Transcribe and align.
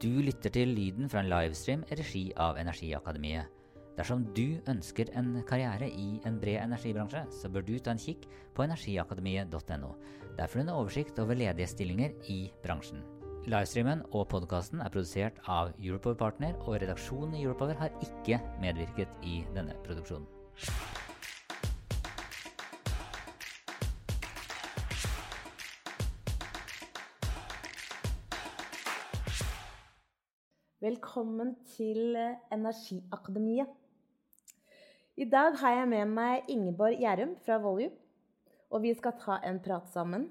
Du 0.00 0.22
lytter 0.24 0.48
til 0.48 0.70
lyden 0.72 1.10
fra 1.12 1.20
en 1.20 1.28
livestream 1.28 1.82
i 1.84 1.96
regi 1.98 2.22
av 2.40 2.56
Energiakademiet. 2.56 3.50
Dersom 3.98 4.22
du 4.32 4.56
ønsker 4.70 5.10
en 5.18 5.34
karriere 5.44 5.90
i 5.92 6.22
en 6.24 6.38
bred 6.40 6.62
energibransje, 6.62 7.20
så 7.36 7.50
bør 7.52 7.66
du 7.66 7.74
ta 7.76 7.92
en 7.92 8.00
kikk 8.00 8.24
på 8.56 8.64
energiakademiet.no. 8.64 9.90
Der 10.38 10.48
får 10.48 10.62
du 10.62 10.62
en 10.62 10.72
oversikt 10.72 11.20
over 11.20 11.36
ledige 11.36 11.68
stillinger 11.68 12.16
i 12.32 12.38
bransjen. 12.64 13.04
Livestreamen 13.44 14.06
og 14.14 14.24
podkasten 14.32 14.80
er 14.80 14.88
produsert 14.94 15.36
av 15.44 15.74
Europower 15.76 16.16
Partner, 16.24 16.56
og 16.64 16.80
redaksjonen 16.80 17.36
i 17.36 17.44
Europower 17.44 17.76
har 17.76 17.92
ikke 18.00 18.40
medvirket 18.64 19.20
i 19.20 19.42
denne 19.52 19.76
produksjonen. 19.84 20.24
Velkommen 30.80 31.50
til 31.74 32.14
eh, 32.16 32.38
Energiakademiet. 32.54 33.68
I 35.20 35.26
dag 35.28 35.58
har 35.60 35.74
jeg 35.76 35.90
med 35.90 36.14
meg 36.16 36.48
Ingeborg 36.48 36.96
Gjærum 36.96 37.34
fra 37.44 37.58
Volue. 37.60 37.90
Og 38.72 38.80
vi 38.86 38.94
skal 38.96 39.12
ta 39.20 39.36
en 39.44 39.58
prat 39.60 39.90
sammen 39.92 40.24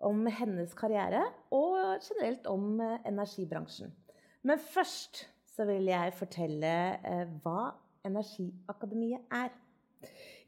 om 0.00 0.22
hennes 0.24 0.72
karriere 0.72 1.20
og 1.52 2.00
generelt 2.00 2.48
om 2.48 2.80
eh, 2.80 2.96
energibransjen. 3.12 3.92
Men 4.40 4.64
først 4.70 5.26
så 5.52 5.68
vil 5.68 5.92
jeg 5.92 6.16
fortelle 6.16 6.72
eh, 7.04 7.36
hva 7.44 7.68
Energiakademiet 8.08 9.28
er. 9.28 9.52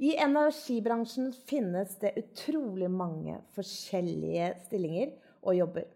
I 0.00 0.16
energibransjen 0.16 1.28
finnes 1.44 1.98
det 2.00 2.16
utrolig 2.24 2.88
mange 2.88 3.36
forskjellige 3.52 4.54
stillinger 4.64 5.12
og 5.42 5.60
jobber. 5.60 5.90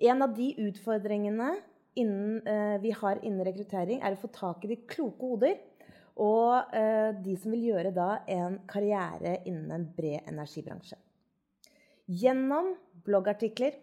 En 0.00 0.24
av 0.24 0.32
de 0.32 0.54
utfordringene 0.64 1.58
innen, 1.96 2.46
eh, 2.46 2.76
vi 2.80 2.90
har 2.90 3.18
innen 3.22 3.44
rekruttering, 3.44 4.02
er 4.02 4.14
å 4.14 4.20
få 4.20 4.30
tak 4.32 4.64
i 4.64 4.74
de 4.74 4.76
kloke 4.88 5.32
hoder. 5.32 5.58
Og 6.16 6.74
eh, 6.74 7.12
de 7.24 7.36
som 7.36 7.52
vil 7.52 7.66
gjøre 7.70 7.92
da 7.92 8.22
en 8.32 8.58
karriere 8.68 9.40
innen 9.44 9.72
en 9.74 9.84
bred 9.96 10.24
energibransje. 10.30 10.96
Gjennom 12.06 12.72
bloggartikler, 13.04 13.76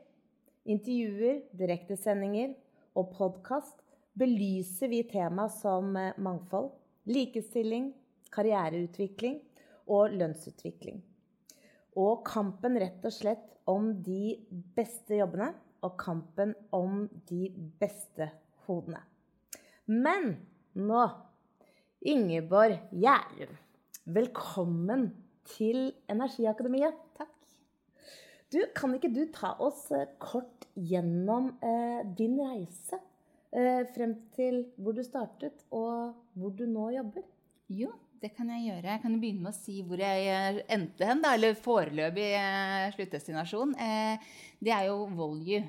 intervjuer, 0.65 1.43
direktesendinger 1.59 2.53
og 2.97 3.11
podkast 3.13 3.81
belyser 4.17 4.89
vi 4.89 5.03
tema 5.09 5.49
som 5.51 5.93
eh, 5.99 6.13
mangfold, 6.17 6.71
likestilling, 7.09 7.91
karriereutvikling 8.33 9.41
og 9.93 10.15
lønnsutvikling. 10.17 11.03
Og 11.99 12.23
kampen 12.25 12.79
rett 12.81 13.03
og 13.05 13.13
slett 13.13 13.49
om 13.69 13.91
de 14.05 14.39
beste 14.73 15.19
jobbene 15.19 15.51
og 15.83 15.97
kampen 15.99 16.55
om 16.71 17.05
de 17.29 17.49
beste 17.79 18.29
hodene. 18.67 19.01
Men 19.87 20.35
nå 20.79 21.03
Ingeborg 22.03 22.79
Gjærum, 22.91 23.53
velkommen 24.05 25.09
til 25.47 25.91
Energiakademiet. 26.11 26.95
Takk. 27.17 27.31
Du, 28.53 28.59
kan 28.75 28.93
ikke 28.95 29.11
du 29.13 29.23
ta 29.33 29.55
oss 29.63 29.87
eh, 29.95 30.09
kort 30.21 30.67
gjennom 30.75 31.53
eh, 31.63 32.01
din 32.17 32.35
reise 32.37 32.99
eh, 33.51 33.81
frem 33.95 34.17
til 34.35 34.59
hvor 34.77 34.95
du 34.95 35.03
startet, 35.05 35.63
og 35.71 36.13
hvor 36.37 36.53
du 36.57 36.65
nå 36.69 36.89
jobber? 36.93 37.25
Jo, 37.71 37.89
det 38.23 38.31
kan 38.37 38.49
jeg 38.53 38.69
gjøre. 38.69 38.91
Jeg 38.93 39.03
kan 39.03 39.15
begynne 39.19 39.43
med 39.43 39.51
å 39.51 39.57
si 39.57 39.79
hvor 39.85 39.99
jeg 39.99 40.27
eh, 40.31 40.59
endte 40.71 41.07
hen, 41.07 41.23
eller 41.27 41.57
foreløpig 41.59 42.29
eh, 42.39 42.91
sluttdestinasjon. 42.95 43.73
Eh, 43.75 44.35
det 44.63 44.71
er 44.75 44.87
jo 44.87 45.09
Volue. 45.17 45.59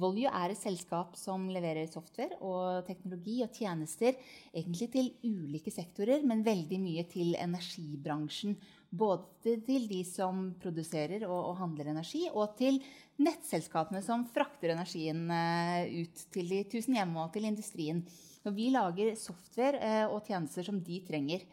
Volue 0.00 0.30
er 0.30 0.52
et 0.52 0.58
selskap 0.58 1.16
som 1.18 1.48
leverer 1.50 1.88
software 1.90 2.36
og 2.46 2.84
teknologi 2.86 3.40
og 3.42 3.54
tjenester 3.54 4.14
egentlig 4.54 4.86
til 4.92 5.08
ulike 5.26 5.72
sektorer, 5.74 6.22
men 6.26 6.44
veldig 6.46 6.78
mye 6.82 7.06
til 7.10 7.34
energibransjen. 7.38 8.54
Både 8.90 9.56
til 9.66 9.86
de 9.90 10.00
som 10.06 10.48
produserer 10.62 11.26
og, 11.28 11.38
og 11.52 11.60
handler 11.62 11.92
energi, 11.92 12.24
og 12.30 12.56
til 12.58 12.80
nettselskapene 13.22 14.02
som 14.02 14.26
frakter 14.34 14.74
energien 14.74 15.28
ut 15.30 16.26
til 16.34 16.54
de 16.54 16.64
tusen 16.70 16.98
hjem 16.98 17.14
og 17.22 17.30
til 17.34 17.46
industrien. 17.50 18.02
Så 18.40 18.52
vi 18.56 18.70
lager 18.72 19.16
software 19.20 19.80
eh, 19.80 20.06
og 20.08 20.24
tjenester 20.28 20.64
som 20.66 20.78
de 20.84 21.00
trenger. 21.06 21.44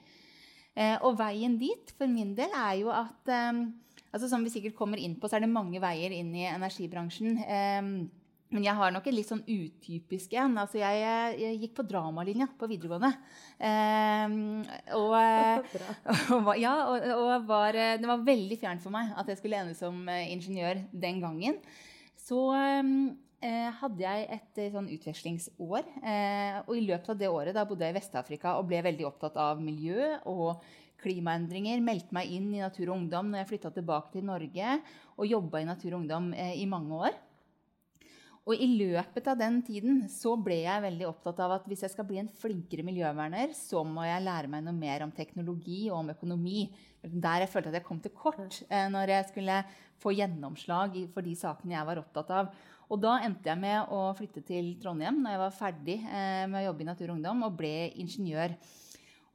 Eh, 0.77 0.95
og 1.03 1.17
veien 1.19 1.57
dit 1.59 1.91
for 1.97 2.09
min 2.11 2.35
del 2.37 2.53
er 2.53 2.77
jo 2.83 2.93
at 2.93 3.33
eh, 3.33 3.65
altså 4.13 4.29
Som 4.29 4.45
vi 4.45 4.53
sikkert 4.53 4.77
kommer 4.77 4.97
inn 5.01 5.17
på, 5.19 5.27
så 5.27 5.37
er 5.37 5.43
det 5.43 5.51
mange 5.51 5.81
veier 5.83 6.13
inn 6.15 6.31
i 6.33 6.47
energibransjen. 6.47 7.35
Men 8.47 8.63
jeg 8.63 8.73
har 8.79 8.93
nok 8.95 9.09
en 9.09 9.13
litt 9.13 9.27
sånn 9.27 9.43
utypisk 9.43 10.31
en. 10.39 10.55
Altså 10.57 10.79
jeg, 10.79 11.01
jeg, 11.41 11.57
gikk 11.61 11.73
på 11.77 11.85
dramalinja 11.85 12.47
på 12.57 12.69
videregående. 12.71 13.11
og, 14.95 15.11
og, 16.37 16.49
ja, 16.57 16.73
og, 16.87 17.09
og 17.17 17.49
var, 17.51 17.77
det 17.99 18.09
var 18.09 18.23
veldig 18.31 18.57
fjernt 18.63 18.85
for 18.85 18.95
meg 18.95 19.11
at 19.19 19.27
jeg 19.27 19.41
skulle 19.41 19.59
ende 19.59 19.75
som 19.77 19.99
ingeniør 20.07 20.81
den 20.95 21.21
gangen. 21.21 21.59
Så 22.27 22.39
eh, 22.55 22.83
hadde 23.43 24.01
jeg 24.01 24.25
et 24.33 24.59
eh, 24.63 24.71
sånn 24.73 24.89
utvekslingsår. 24.89 25.85
Eh, 26.01 26.57
og 26.63 26.73
i 26.73 26.85
løpet 26.87 27.13
av 27.13 27.19
det 27.19 27.29
året 27.29 27.53
da 27.57 27.67
bodde 27.69 27.85
jeg 27.85 27.93
i 27.93 27.97
Vest-Afrika 27.99 28.55
og 28.57 28.65
ble 28.71 28.81
veldig 28.85 29.05
opptatt 29.05 29.37
av 29.41 29.61
miljø 29.61 30.15
og 30.25 30.63
klimaendringer. 31.03 31.83
Meldte 31.85 32.17
meg 32.17 32.33
inn 32.33 32.49
i 32.55 32.63
Natur 32.63 32.89
og 32.89 32.97
Ungdom 32.97 33.29
når 33.29 33.43
jeg 33.43 33.51
flytta 33.53 33.73
tilbake 33.75 34.15
til 34.15 34.25
Norge 34.25 34.79
og 35.17 35.29
jobba 35.29 35.61
i 35.61 35.69
Natur 35.69 35.93
og 35.93 36.01
Ungdom 36.01 36.33
eh, 36.33 36.55
i 36.57 36.65
mange 36.69 37.01
år. 37.07 37.23
Og 38.47 38.55
i 38.55 38.67
løpet 38.79 39.25
av 39.27 39.35
den 39.35 39.57
tiden 39.67 40.05
så 40.07 40.37
ble 40.39 40.61
jeg 40.61 40.83
veldig 40.85 41.07
opptatt 41.09 41.41
av 41.43 41.57
at 41.57 41.65
hvis 41.67 41.81
jeg 41.83 41.91
skal 41.91 42.05
bli 42.07 42.21
en 42.21 42.29
flinkere 42.31 42.85
miljøverner, 42.87 43.51
så 43.51 43.81
må 43.83 44.05
jeg 44.07 44.23
lære 44.23 44.47
meg 44.51 44.63
noe 44.63 44.77
mer 44.77 45.03
om 45.03 45.11
teknologi 45.11 45.89
og 45.89 45.97
om 45.99 46.13
økonomi. 46.13 46.69
Der 47.03 47.43
jeg 47.43 47.51
følte 47.51 47.73
at 47.73 47.77
jeg 47.81 47.85
kom 47.85 47.99
til 48.01 48.15
kort 48.15 48.61
eh, 48.69 48.87
når 48.89 49.13
jeg 49.13 49.29
skulle 49.33 49.59
få 50.01 50.15
gjennomslag 50.15 50.95
for 51.11 51.27
de 51.27 51.35
sakene 51.35 51.75
jeg 51.75 51.89
var 51.89 52.01
opptatt 52.01 52.33
av. 52.33 52.49
Og 52.87 52.99
da 53.03 53.17
endte 53.25 53.49
jeg 53.51 53.59
med 53.59 53.91
å 53.91 54.13
flytte 54.15 54.41
til 54.47 54.75
Trondheim 54.79 55.19
når 55.19 55.33
jeg 55.33 55.41
var 55.41 55.55
ferdig 55.55 55.97
eh, 56.07 56.43
med 56.47 56.61
å 56.61 56.67
jobbe 56.69 56.85
i 56.85 56.87
Natur 56.87 57.09
og 57.09 57.17
Ungdom, 57.17 57.43
og 57.47 57.57
ble 57.59 57.73
ingeniør. 57.99 58.55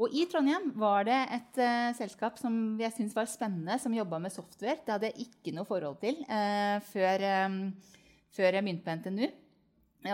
Og 0.02 0.14
i 0.16 0.24
Trondheim 0.26 0.70
var 0.80 1.04
det 1.06 1.18
et 1.36 1.60
uh, 1.62 1.92
selskap 1.94 2.38
som 2.40 2.54
jeg 2.80 2.90
syntes 2.94 3.14
var 3.14 3.28
spennende, 3.30 3.76
som 3.78 3.94
jobba 3.94 4.18
med 4.22 4.34
software. 4.34 4.80
Det 4.82 4.94
hadde 4.94 5.10
jeg 5.12 5.28
ikke 5.28 5.54
noe 5.54 5.68
forhold 5.68 6.00
til 6.02 6.18
uh, 6.26 6.80
før, 6.88 7.22
um, 7.46 7.60
før, 8.34 8.56
jeg 8.56 8.64
begynte 8.64 8.86
på 8.88 8.96
NTNU. 8.98 9.28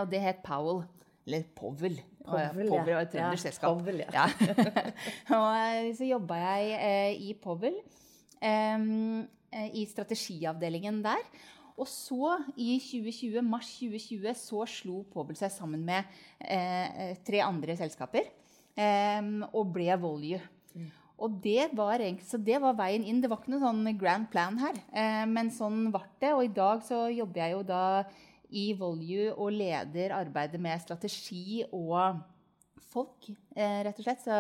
Og 0.03 0.11
det 0.13 0.21
het 0.21 0.43
Powell. 0.45 0.83
Eller 1.25 1.47
Powell. 1.57 1.97
Powell, 2.27 2.69
Powell 2.69 2.93
var 2.99 3.07
et 3.07 3.15
trøndersk 3.15 3.49
ja, 3.49 3.53
selskap. 3.53 3.79
Powell, 3.79 4.03
ja. 4.03 4.27
ja. 4.29 4.93
og 5.39 5.95
så 5.97 6.09
jobba 6.11 6.43
jeg 6.43 6.75
uh, 6.83 7.29
i 7.31 7.33
Powell. 7.41 7.79
Um, 8.43 9.25
I 9.49 9.87
strategiavdelingen 9.89 11.01
der. 11.07 11.23
Og 11.79 11.87
så, 11.87 12.37
i 12.59 12.77
2020, 12.83 13.43
mars 13.47 13.71
2020, 13.79 14.31
så 14.39 14.65
slo 14.71 15.03
Pobel 15.13 15.39
seg 15.39 15.53
sammen 15.55 15.85
med 15.87 16.07
eh, 16.43 17.15
tre 17.27 17.43
andre 17.47 17.77
selskaper 17.79 18.27
eh, 18.75 19.29
og 19.53 19.75
ble 19.75 19.93
Volue. 20.03 20.41
Mm. 20.75 20.89
Og 21.19 21.39
det 21.43 21.69
var, 21.75 22.03
så 22.27 22.39
det 22.39 22.61
var 22.63 22.77
veien 22.79 23.07
inn. 23.07 23.21
Det 23.23 23.31
var 23.31 23.41
ikke 23.41 23.55
noe 23.55 23.63
sånn 23.63 23.93
grand 23.99 24.29
plan 24.31 24.59
her. 24.61 24.79
Eh, 24.91 25.25
men 25.31 25.51
sånn 25.55 25.89
ble 25.95 26.05
det. 26.23 26.33
Og 26.35 26.45
i 26.47 26.53
dag 26.55 26.83
så 26.87 27.07
jobber 27.11 27.43
jeg 27.43 27.57
jo 27.57 27.63
da 27.67 27.85
i 28.49 28.71
Volue 28.79 29.33
og 29.35 29.53
leder 29.53 30.15
arbeidet 30.17 30.61
med 30.63 30.81
strategi 30.81 31.63
og 31.75 32.21
folk, 32.89 33.29
eh, 33.55 33.83
rett 33.87 33.99
og 33.99 34.07
slett. 34.07 34.23
Så, 34.25 34.39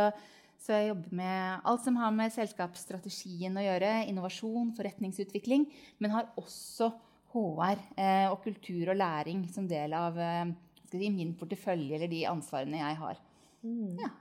så 0.63 0.79
jeg 0.79 0.93
jobber 0.93 1.19
med 1.19 1.67
alt 1.69 1.85
som 1.85 1.99
har 2.01 2.15
med 2.15 2.35
selskapsstrategien 2.35 3.59
å 3.59 3.67
gjøre. 3.67 3.93
Innovasjon, 4.11 4.73
forretningsutvikling. 4.79 5.67
Men 5.99 6.15
har 6.15 6.31
også 6.39 6.93
HR 7.33 7.83
eh, 7.99 8.27
og 8.31 8.41
kultur 8.45 8.93
og 8.93 8.97
læring 8.97 9.45
som 9.53 9.67
del 9.69 9.93
av 9.97 10.17
eh, 10.19 10.55
si, 10.89 11.11
min 11.13 11.35
portefølje 11.37 11.99
eller 11.99 12.11
de 12.11 12.23
ansvarene 12.31 12.81
jeg 12.81 12.99
har. 13.03 13.21
Mm. 13.67 13.99
Ja. 14.01 14.15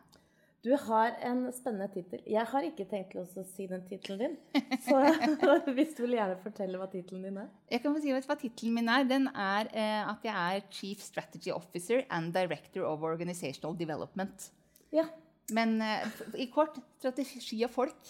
Du 0.66 0.74
har 0.76 1.14
en 1.24 1.46
spennende 1.56 1.88
tittel. 1.94 2.24
Jeg 2.28 2.44
har 2.50 2.66
ikke 2.66 2.88
tenkt 2.90 3.14
til 3.14 3.22
å 3.22 3.46
si 3.48 3.68
den 3.70 3.86
tittelen 3.88 4.20
din. 4.20 4.34
Så 4.88 4.98
hvis 5.78 5.94
du 5.96 6.02
vil 6.04 6.18
gjerne 6.18 6.36
fortelle 6.44 6.82
hva 6.82 6.90
tittelen 6.92 7.30
din 7.30 7.40
er. 7.40 7.54
Jeg 7.72 7.84
kan 7.86 7.96
si 8.04 8.12
hva 8.12 8.38
tittelen 8.42 8.76
min 8.76 8.92
er. 8.92 9.08
Den 9.08 9.30
er 9.32 9.72
eh, 9.72 10.02
at 10.04 10.28
jeg 10.28 10.36
er 10.58 10.68
Chief 10.74 11.06
Strategy 11.06 11.54
Officer 11.56 12.04
and 12.12 12.36
Director 12.36 12.84
of 12.90 13.06
Organizational 13.08 13.78
Development. 13.80 14.50
Ja. 14.92 15.08
Men 15.56 15.80
i 16.36 16.50
kort 16.52 16.76
strategi 16.98 17.62
og 17.64 17.72
folk. 17.72 18.10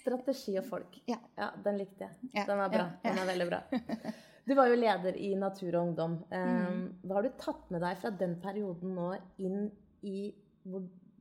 Strategi 0.00 0.56
og 0.58 0.66
folk. 0.66 0.98
Ja. 1.06 1.20
ja 1.38 1.52
den 1.62 1.78
likte 1.78 2.08
jeg. 2.08 2.32
Den 2.48 2.58
var 2.58 2.72
bra. 2.72 2.88
Den 3.04 3.22
er 3.22 3.28
veldig 3.28 3.50
bra. 3.52 3.62
Du 4.46 4.54
var 4.58 4.66
jo 4.70 4.78
leder 4.78 5.16
i 5.22 5.32
Natur 5.38 5.76
og 5.78 5.88
Ungdom. 5.88 6.16
Eh, 6.30 6.70
Mm. 6.72 6.86
Hva 7.06 7.14
har 7.18 7.22
du 7.22 7.30
tatt 7.38 7.70
med 7.70 7.82
deg 7.84 7.98
fra 8.00 8.10
den 8.10 8.36
perioden 8.42 8.94
nå 8.96 9.12
inn 9.38 9.70
i 10.02 10.32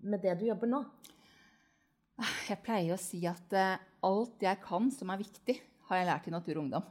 med 0.01 0.21
det 0.21 0.39
du 0.39 0.45
jobber 0.47 0.67
nå? 0.69 0.83
Jeg 2.49 2.61
pleier 2.61 2.93
å 2.93 3.01
si 3.01 3.21
at 3.29 3.53
eh, 3.53 3.77
alt 4.05 4.41
jeg 4.41 4.61
kan 4.61 4.89
som 4.93 5.09
er 5.13 5.21
viktig, 5.21 5.59
har 5.89 5.97
jeg 6.01 6.07
lært 6.09 6.27
i 6.27 6.33
Natur 6.33 6.57
og 6.57 6.63
Ungdom. 6.65 6.89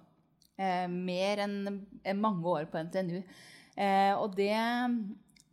Eh, 0.59 0.87
mer 0.91 1.43
enn 1.47 1.85
mange 2.21 2.47
år 2.47 2.67
på 2.71 2.79
NTNU. 2.79 3.23
Eh, 3.77 4.15
og 4.15 4.35
det, 4.37 4.55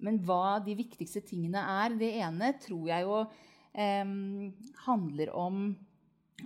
men 0.04 0.18
hva 0.26 0.58
de 0.66 0.76
viktigste 0.76 1.22
tingene 1.26 1.62
er 1.62 1.94
Det 1.96 2.10
ene 2.20 2.52
tror 2.60 2.90
jeg 2.90 3.06
jo 3.06 3.20
eh, 3.74 4.10
handler 4.86 5.34
om 5.38 5.70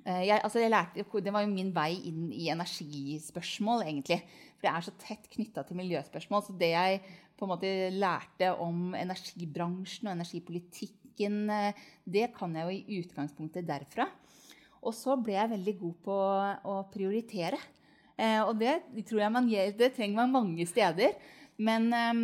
jeg, 0.06 0.40
altså 0.40 0.62
jeg 0.62 0.72
lærte, 0.72 1.04
Det 1.04 1.34
var 1.34 1.44
jo 1.44 1.52
min 1.52 1.74
vei 1.76 1.92
inn 2.08 2.30
i 2.32 2.48
energispørsmål, 2.50 3.84
egentlig. 3.84 4.22
For 4.56 4.68
det 4.68 4.72
er 4.72 4.86
så 4.86 4.94
tett 5.02 5.28
knytta 5.34 5.64
til 5.68 5.80
miljøspørsmål. 5.80 6.44
Så 6.46 6.56
det 6.58 6.72
jeg 6.72 7.02
på 7.42 7.48
en 7.48 7.52
måte 7.56 7.70
lærte 7.98 8.52
om 8.62 8.94
energibransjen 8.94 10.12
og 10.12 10.14
energipolitikken, 10.14 11.50
eh, 11.50 11.80
det 12.06 12.30
kan 12.36 12.54
jeg 12.54 12.68
jo 12.68 12.76
i 12.76 13.00
utgangspunktet 13.02 13.66
derfra. 13.66 14.06
Og 14.86 14.94
så 14.94 15.16
ble 15.18 15.34
jeg 15.34 15.54
veldig 15.56 15.74
god 15.80 15.96
på 16.06 16.18
å 16.70 16.76
prioritere. 16.94 17.58
Eh, 18.14 18.42
og 18.46 18.54
det, 18.62 18.78
tror 19.10 19.24
jeg 19.24 19.34
man 19.34 19.50
det 19.50 19.90
trenger 19.96 20.22
man 20.22 20.36
mange 20.38 20.68
steder. 20.70 21.18
Men 21.58 21.90
eh, 21.94 22.22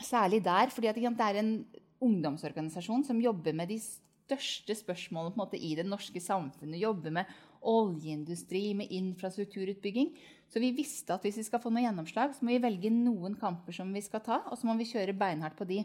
særlig 0.00 0.40
der, 0.44 0.72
fordi 0.72 0.96
det 0.96 1.28
er 1.28 1.42
en 1.42 1.52
ungdomsorganisasjon 2.00 3.04
som 3.04 3.20
jobber 3.20 3.52
med 3.52 3.68
de 3.68 3.78
største 4.28 4.76
spørsmålene 4.76 5.38
måte, 5.40 5.56
i 5.56 5.74
det 5.78 5.86
norske 5.88 6.20
samfunnet. 6.20 6.80
Jobbe 6.80 7.12
med 7.14 7.30
oljeindustri, 7.68 8.70
med 8.76 8.92
infrastrukturutbygging. 8.94 10.12
Så 10.48 10.60
vi 10.62 10.70
visste 10.76 11.16
at 11.16 11.24
hvis 11.24 11.40
vi 11.40 11.46
skal 11.48 11.60
få 11.62 11.72
noe 11.72 11.82
gjennomslag, 11.84 12.32
så 12.36 12.44
må 12.44 12.54
vi 12.54 12.62
velge 12.62 12.92
noen 12.92 13.34
kamper 13.40 13.74
som 13.76 13.90
vi 13.92 14.02
skal 14.04 14.22
ta, 14.24 14.42
og 14.48 14.60
så 14.60 14.68
må 14.68 14.76
vi 14.78 14.88
kjøre 14.88 15.16
beinhardt 15.16 15.58
på 15.58 15.66
de. 15.68 15.82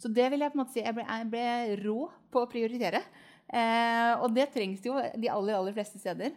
Så 0.00 0.10
det 0.12 0.28
vil 0.32 0.44
jeg 0.44 0.52
på 0.52 0.58
en 0.58 0.62
måte 0.62 0.76
si, 0.76 0.84
jeg 0.84 0.96
ble, 0.96 1.04
jeg 1.08 1.30
ble 1.32 1.48
rå 1.82 1.98
på 2.32 2.44
å 2.44 2.50
prioritere. 2.50 3.02
Eh, 3.48 4.12
og 4.20 4.32
det 4.36 4.50
trengs 4.54 4.84
jo 4.84 4.96
de 4.96 5.32
aller, 5.32 5.56
aller 5.56 5.76
fleste 5.76 6.00
steder. 6.00 6.36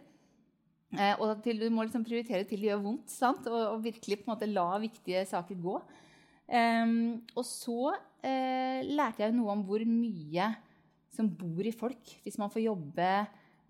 Eh, 0.92 1.14
og 1.22 1.40
til, 1.44 1.60
du 1.60 1.72
må 1.72 1.86
liksom 1.86 2.04
prioritere 2.04 2.44
til 2.48 2.60
det 2.60 2.72
gjør 2.72 2.84
vondt? 2.84 3.16
Og, 3.24 3.58
og 3.58 3.84
virkelig 3.84 4.20
på 4.20 4.28
en 4.28 4.34
måte 4.34 4.50
la 4.50 4.68
viktige 4.82 5.24
saker 5.28 5.60
gå. 5.60 5.76
Um, 6.52 7.22
og 7.38 7.46
så 7.48 7.94
uh, 7.94 8.78
lærte 8.84 9.22
jeg 9.22 9.32
noe 9.32 9.54
om 9.54 9.62
hvor 9.64 9.80
mye 9.88 10.50
som 11.12 11.28
bor 11.28 11.64
i 11.66 11.74
folk 11.74 12.14
hvis 12.24 12.38
man 12.40 12.52
får 12.52 12.64
jobbe 12.66 13.08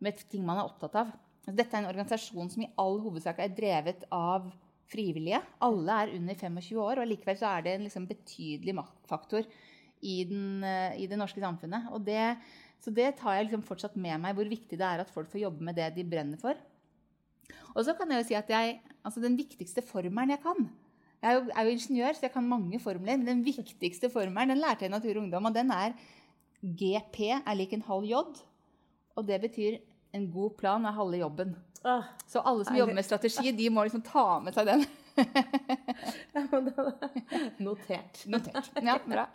med 0.02 0.24
ting 0.30 0.44
man 0.46 0.60
er 0.60 0.66
opptatt 0.66 0.96
av. 0.98 1.12
Altså, 1.42 1.56
Dette 1.58 1.76
er 1.76 1.82
en 1.82 1.90
organisasjon 1.90 2.50
som 2.52 2.64
i 2.64 2.70
all 2.80 3.00
hovedsak 3.02 3.40
er 3.42 3.54
drevet 3.54 4.06
av 4.14 4.50
frivillige. 4.92 5.40
Alle 5.64 5.98
er 6.04 6.16
under 6.18 6.38
25 6.38 6.80
år, 6.82 7.00
og 7.02 7.08
likevel 7.08 7.38
så 7.40 7.54
er 7.54 7.64
det 7.64 7.76
en 7.76 7.86
liksom 7.86 8.08
betydelig 8.10 8.74
maktfaktor 8.76 9.46
i, 10.02 10.16
eh, 10.22 10.98
i 11.00 11.08
det 11.08 11.18
norske 11.18 11.40
samfunnet. 11.42 11.88
Det, 12.04 12.36
så 12.82 12.92
det 12.94 13.14
tar 13.20 13.38
jeg 13.38 13.48
liksom 13.48 13.64
fortsatt 13.66 13.96
med 13.96 14.20
meg, 14.20 14.36
hvor 14.36 14.48
viktig 14.50 14.78
det 14.78 14.86
er 14.86 15.02
at 15.02 15.10
folk 15.14 15.30
får 15.32 15.46
jobbe 15.46 15.64
med 15.64 15.78
det 15.78 15.92
de 15.96 16.04
brenner 16.04 16.40
for. 16.40 16.58
Og 17.74 17.84
så 17.86 17.94
kan 17.96 18.10
jeg 18.10 18.22
jo 18.22 18.28
si 18.28 18.38
at 18.38 18.50
jeg, 18.50 18.80
altså 19.02 19.22
den 19.22 19.36
viktigste 19.38 19.82
formelen 19.84 20.30
jeg 20.34 20.42
kan 20.42 20.68
Jeg 21.22 21.30
er 21.30 21.36
jo, 21.38 21.42
er 21.54 21.62
jo 21.66 21.74
ingeniør, 21.76 22.14
så 22.14 22.26
jeg 22.26 22.32
kan 22.34 22.48
mange 22.48 22.80
formler. 22.82 23.16
Men 23.16 23.26
den 23.26 23.44
viktigste 23.46 24.10
formelen 24.10 24.50
den 24.50 24.58
lærte 24.58 24.82
jeg 24.82 24.90
i 24.90 24.94
Natur 24.94 25.16
og 25.16 25.22
Ungdom, 25.22 25.44
og 25.46 25.54
den 25.54 25.70
er 25.70 25.94
GP 26.62 27.20
er 27.40 27.58
lik 27.58 27.74
en 27.74 27.84
halv 27.86 28.06
J. 28.06 28.22
Og 29.16 29.26
det 29.28 29.40
betyr 29.42 29.78
en 30.16 30.26
god 30.32 30.56
plan 30.60 30.84
er 30.86 30.96
halve 30.96 31.20
jobben. 31.20 31.54
Ah, 31.84 32.04
Så 32.26 32.40
alle 32.40 32.64
som 32.64 32.74
Er 32.74 32.78
jobber 32.78 32.94
med 32.94 33.04
strategi, 33.04 33.52
de 33.58 33.70
må 33.70 33.84
liksom 33.84 34.02
ta 34.06 34.38
med 34.40 34.54
seg 34.54 34.68
den. 34.68 34.84
det 35.16 35.24
Notert. 37.66 38.22
Notert. 38.26 38.70
Ja, 38.86 38.98
bra. 39.06 39.26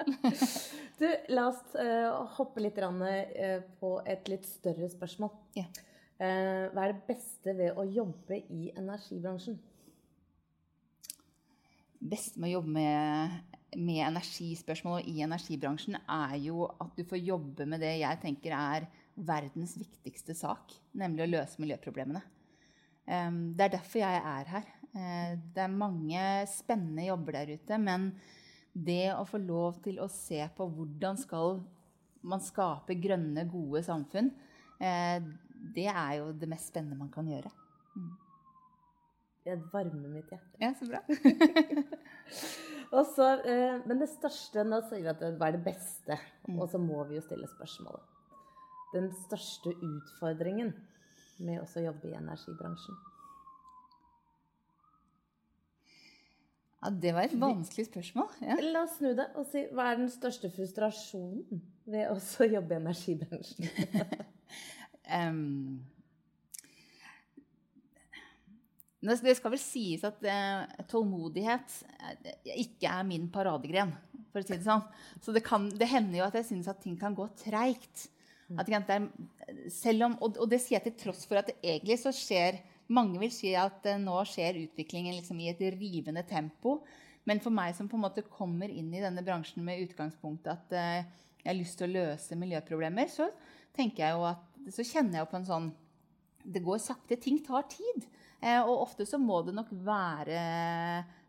Du, 0.97 1.07
la 1.29 1.50
oss 1.50 1.75
uh, 1.75 2.24
hoppe 2.38 2.63
litt 2.63 2.79
rann, 2.81 3.01
uh, 3.03 3.59
på 3.81 3.97
et 4.06 4.31
litt 4.31 4.47
større 4.47 4.89
spørsmål. 4.89 5.33
Ja. 5.59 5.68
Uh, 6.18 6.71
hva 6.73 6.88
er 6.88 6.95
det 6.95 7.03
beste 7.09 7.53
ved 7.57 7.77
å 7.77 7.85
jobbe 7.85 8.39
i 8.50 8.71
energibransjen? 8.77 9.59
beste 11.97 12.39
med 12.39 12.51
å 12.51 12.59
jobbe 12.59 12.73
med, 12.75 13.56
med 13.75 14.00
energispørsmål 14.06 15.02
og 15.02 15.10
i 15.12 15.22
energibransjen, 15.25 15.98
er 16.08 16.38
jo 16.40 16.69
at 16.69 16.96
du 16.96 17.04
får 17.08 17.19
jobbe 17.19 17.68
med 17.68 17.84
det 17.84 17.98
jeg 18.00 18.22
tenker 18.24 18.56
er 18.56 18.88
verdens 19.18 19.75
viktigste 19.80 20.36
sak, 20.38 20.75
nemlig 20.98 21.25
å 21.25 21.31
løse 21.31 21.62
miljøproblemene. 21.62 22.22
Det 23.08 23.64
er 23.64 23.72
derfor 23.72 24.02
jeg 24.02 24.19
er 24.19 24.50
her. 24.52 24.66
Eh, 24.98 25.38
det 25.56 25.64
er 25.64 25.74
mange 25.74 26.22
spennende 26.52 27.08
jobber 27.08 27.40
der 27.40 27.54
ute, 27.56 27.80
men 27.80 28.12
det 28.74 29.14
å 29.16 29.25
få 29.28 29.40
lov 29.42 29.81
til 29.86 30.00
å 30.04 30.10
se 30.12 30.42
på 30.58 30.68
hvordan 30.69 31.19
skal 31.19 31.62
man 32.28 32.44
skape 32.44 32.98
grønne, 33.00 33.46
gode 33.50 33.84
samfunn, 33.86 34.31
eh, 34.80 35.19
det 35.75 35.88
er 35.90 36.18
jo 36.19 36.31
det 36.36 36.50
mest 36.50 36.72
spennende 36.72 37.00
man 37.00 37.12
kan 37.14 37.28
gjøre. 37.30 37.52
Det 39.47 39.55
varmer 39.71 40.09
mitt 40.11 40.31
hjerte. 40.33 40.57
Ja, 40.59 40.73
så 40.75 40.85
bra. 40.89 40.99
Så, 43.15 43.25
eh, 43.44 43.81
men 43.88 43.99
det 43.99 44.07
største 44.11 44.63
Nå 44.67 44.77
sier 44.88 45.01
vi 45.03 45.09
at 45.11 45.19
det 45.19 45.33
hva 45.39 45.47
er 45.49 45.57
det 45.57 45.63
beste, 45.65 46.15
Mm. 46.47 46.59
og 46.63 46.69
så 46.71 46.79
må 46.79 47.01
vi 47.09 47.15
jo 47.17 47.21
stille 47.25 47.47
spørsmålet. 47.51 48.03
Den 48.94 49.09
største 49.25 49.73
utfordringen 49.83 50.69
med 51.44 51.59
å 51.59 51.81
jobbe 51.83 52.07
i 52.07 52.13
energibransjen? 52.15 52.95
Ja, 56.83 56.89
det 57.03 57.11
var 57.17 57.21
et 57.27 57.35
vanskelig 57.41 57.85
spørsmål. 57.89 58.29
Ja. 58.45 58.55
La 58.71 58.83
oss 58.85 58.95
snu 59.01 59.09
det 59.17 59.25
og 59.35 59.45
si 59.51 59.65
hva 59.75 59.89
er 59.91 59.99
den 59.99 60.09
største 60.13 60.51
frustrasjonen 60.55 61.61
ved 61.89 62.07
å 62.13 62.47
jobbe 62.47 62.77
i 62.77 62.79
energibransjen? 62.79 63.67
Em, 65.19 65.44
nå- 67.35 68.86
det 69.01 69.35
skal 69.38 69.53
vel 69.53 69.61
sies 69.61 70.03
at 70.07 70.23
eh, 70.25 70.83
tålmodighet 70.89 71.73
eh, 72.01 72.61
ikke 72.63 72.89
er 72.89 73.03
min 73.05 73.27
paradegren, 73.33 73.91
for 74.31 74.41
å 74.41 74.47
si 74.47 74.55
det 74.55 74.65
sånn. 74.65 74.85
Så 75.21 75.35
det, 75.35 75.44
kan, 75.45 75.67
det 75.69 75.89
hender 75.91 76.21
jo 76.21 76.27
at 76.27 76.37
jeg 76.39 76.47
syns 76.49 76.69
at 76.71 76.81
ting 76.81 76.97
kan 76.99 77.18
gå 77.18 77.27
treigt. 77.37 78.07
Om, 78.47 80.16
og, 80.23 80.37
og 80.39 80.47
det 80.49 80.61
sier 80.63 80.80
jeg 80.80 80.87
til 80.87 80.97
tross 81.04 81.25
for 81.27 81.39
at 81.39 81.49
det 81.51 81.59
egentlig 81.61 81.99
så 81.99 82.13
skjer 82.16 82.61
Mange 82.87 83.19
vil 83.19 83.31
si 83.35 83.49
at 83.59 83.83
eh, 83.83 83.99
nå 83.99 84.16
skjer 84.23 84.61
utviklingen 84.61 85.18
liksom 85.18 85.42
i 85.44 85.49
et 85.51 85.59
rivende 85.75 86.21
tempo. 86.23 86.77
Men 87.27 87.42
for 87.44 87.51
meg 87.51 87.73
som 87.75 87.89
på 87.92 87.97
en 87.97 88.06
måte 88.06 88.23
kommer 88.23 88.71
inn 88.71 88.94
i 88.95 89.01
denne 89.04 89.19
bransjen 89.27 89.66
med 89.68 89.81
utgangspunktet 89.83 90.54
at 90.54 90.75
eh, 90.80 91.09
jeg 91.42 91.49
har 91.49 91.57
lyst 91.57 91.75
til 91.81 91.89
å 91.89 92.06
løse 92.06 92.37
miljøproblemer, 92.39 93.11
så 93.11 93.27
jeg 93.77 94.16
jo 94.16 94.23
at 94.25 94.71
så 94.73 94.85
kjenner 94.87 95.19
jeg 95.19 95.25
jo 95.25 95.30
på 95.31 95.37
en 95.37 95.49
sånn 95.51 95.68
Det 96.47 96.63
går 96.63 96.80
sakte. 96.80 97.18
Ting 97.19 97.42
tar 97.44 97.68
tid. 97.68 98.07
Eh, 98.41 98.59
og 98.61 98.83
ofte 98.83 99.07
så 99.09 99.19
må 99.21 99.41
det 99.45 99.56
nok 99.57 99.71
være 99.85 100.41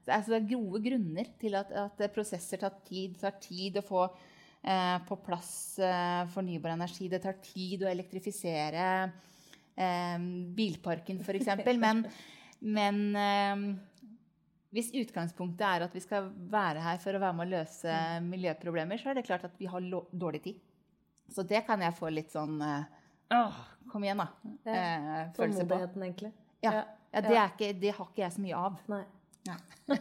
altså 0.09 0.33
Det 0.33 0.39
er 0.39 0.51
gode 0.57 0.81
grunner 0.85 1.31
til 1.41 1.57
at, 1.59 1.73
at 1.73 2.03
prosesser 2.15 2.61
tar 2.61 2.79
tid. 2.87 3.17
Det 3.17 3.23
tar 3.27 3.37
tid 3.43 3.79
å 3.81 3.85
få 3.85 4.07
eh, 4.09 4.97
på 5.09 5.19
plass 5.25 5.51
eh, 5.85 6.23
fornybar 6.33 6.73
energi. 6.77 7.11
Det 7.13 7.21
tar 7.25 7.37
tid 7.45 7.85
å 7.85 7.91
elektrifisere 7.91 8.87
eh, 9.05 10.17
bilparken, 10.57 11.21
f.eks. 11.21 11.53
Men, 11.77 12.05
men 12.79 13.03
eh, 13.21 13.67
hvis 14.77 14.91
utgangspunktet 15.03 15.67
er 15.69 15.87
at 15.87 15.95
vi 15.97 16.05
skal 16.05 16.33
være 16.53 16.83
her 16.85 17.01
for 17.05 17.17
å 17.17 17.23
være 17.23 17.37
med 17.37 17.49
å 17.49 17.59
løse 17.59 18.01
miljøproblemer, 18.27 19.01
så 19.01 19.13
er 19.13 19.21
det 19.21 19.29
klart 19.29 19.47
at 19.49 19.61
vi 19.61 19.69
har 19.71 19.85
dårlig 19.85 20.43
tid. 20.45 20.65
Så 21.33 21.45
det 21.45 21.67
kan 21.69 21.81
jeg 21.85 21.97
få 21.97 22.11
litt 22.13 22.33
sånn 22.33 22.61
eh, 22.65 22.95
Åh, 23.37 23.57
kom 23.93 24.05
igjen, 24.07 24.21
da. 24.25 24.29
Eh, 24.65 25.27
følelse 25.37 25.65
på. 25.65 25.75
Tålmodigheten, 25.75 26.05
egentlig. 26.07 26.31
Ja, 26.65 26.81
ja, 27.13 27.23
det, 27.25 27.35
er 27.35 27.53
ikke, 27.53 27.73
det 27.81 27.95
har 27.97 28.11
ikke 28.11 28.25
jeg 28.25 28.37
så 28.37 28.45
mye 28.45 28.63
av. 28.69 28.79
Nei. 28.93 29.05
Nei. 29.49 29.59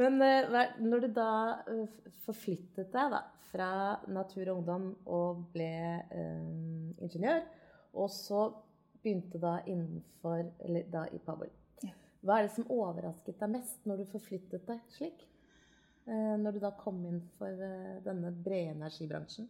Men 0.00 0.12
eh, 0.22 0.74
når 0.84 1.04
du 1.04 1.08
da 1.16 1.30
eh, 1.70 1.86
forflyttet 2.26 2.88
deg 2.92 3.14
da, 3.14 3.22
fra 3.50 3.70
Natur 4.12 4.52
og 4.52 4.60
Ungdom 4.60 4.84
og 5.10 5.46
ble 5.54 5.70
eh, 5.70 6.50
ingeniør, 7.02 7.40
og 7.98 8.08
så 8.14 8.44
begynte 9.00 9.40
da 9.42 9.56
innenfor 9.66 10.44
Eller 10.60 10.84
da 10.92 11.06
i 11.10 11.18
Powell. 11.24 11.50
Hva 12.20 12.36
er 12.36 12.46
det 12.46 12.52
som 12.52 12.68
overrasket 12.68 13.40
deg 13.40 13.48
mest 13.54 13.86
når 13.88 14.02
du 14.02 14.10
forflyttet 14.12 14.66
deg 14.68 14.80
slik? 14.92 15.24
eh, 16.10 16.36
når 16.40 16.52
du 16.52 16.60
da 16.62 16.72
kom 16.78 17.00
inn 17.08 17.22
for 17.38 17.64
eh, 17.66 17.96
denne 18.04 18.32
brede 18.32 18.74
energibransjen? 18.76 19.48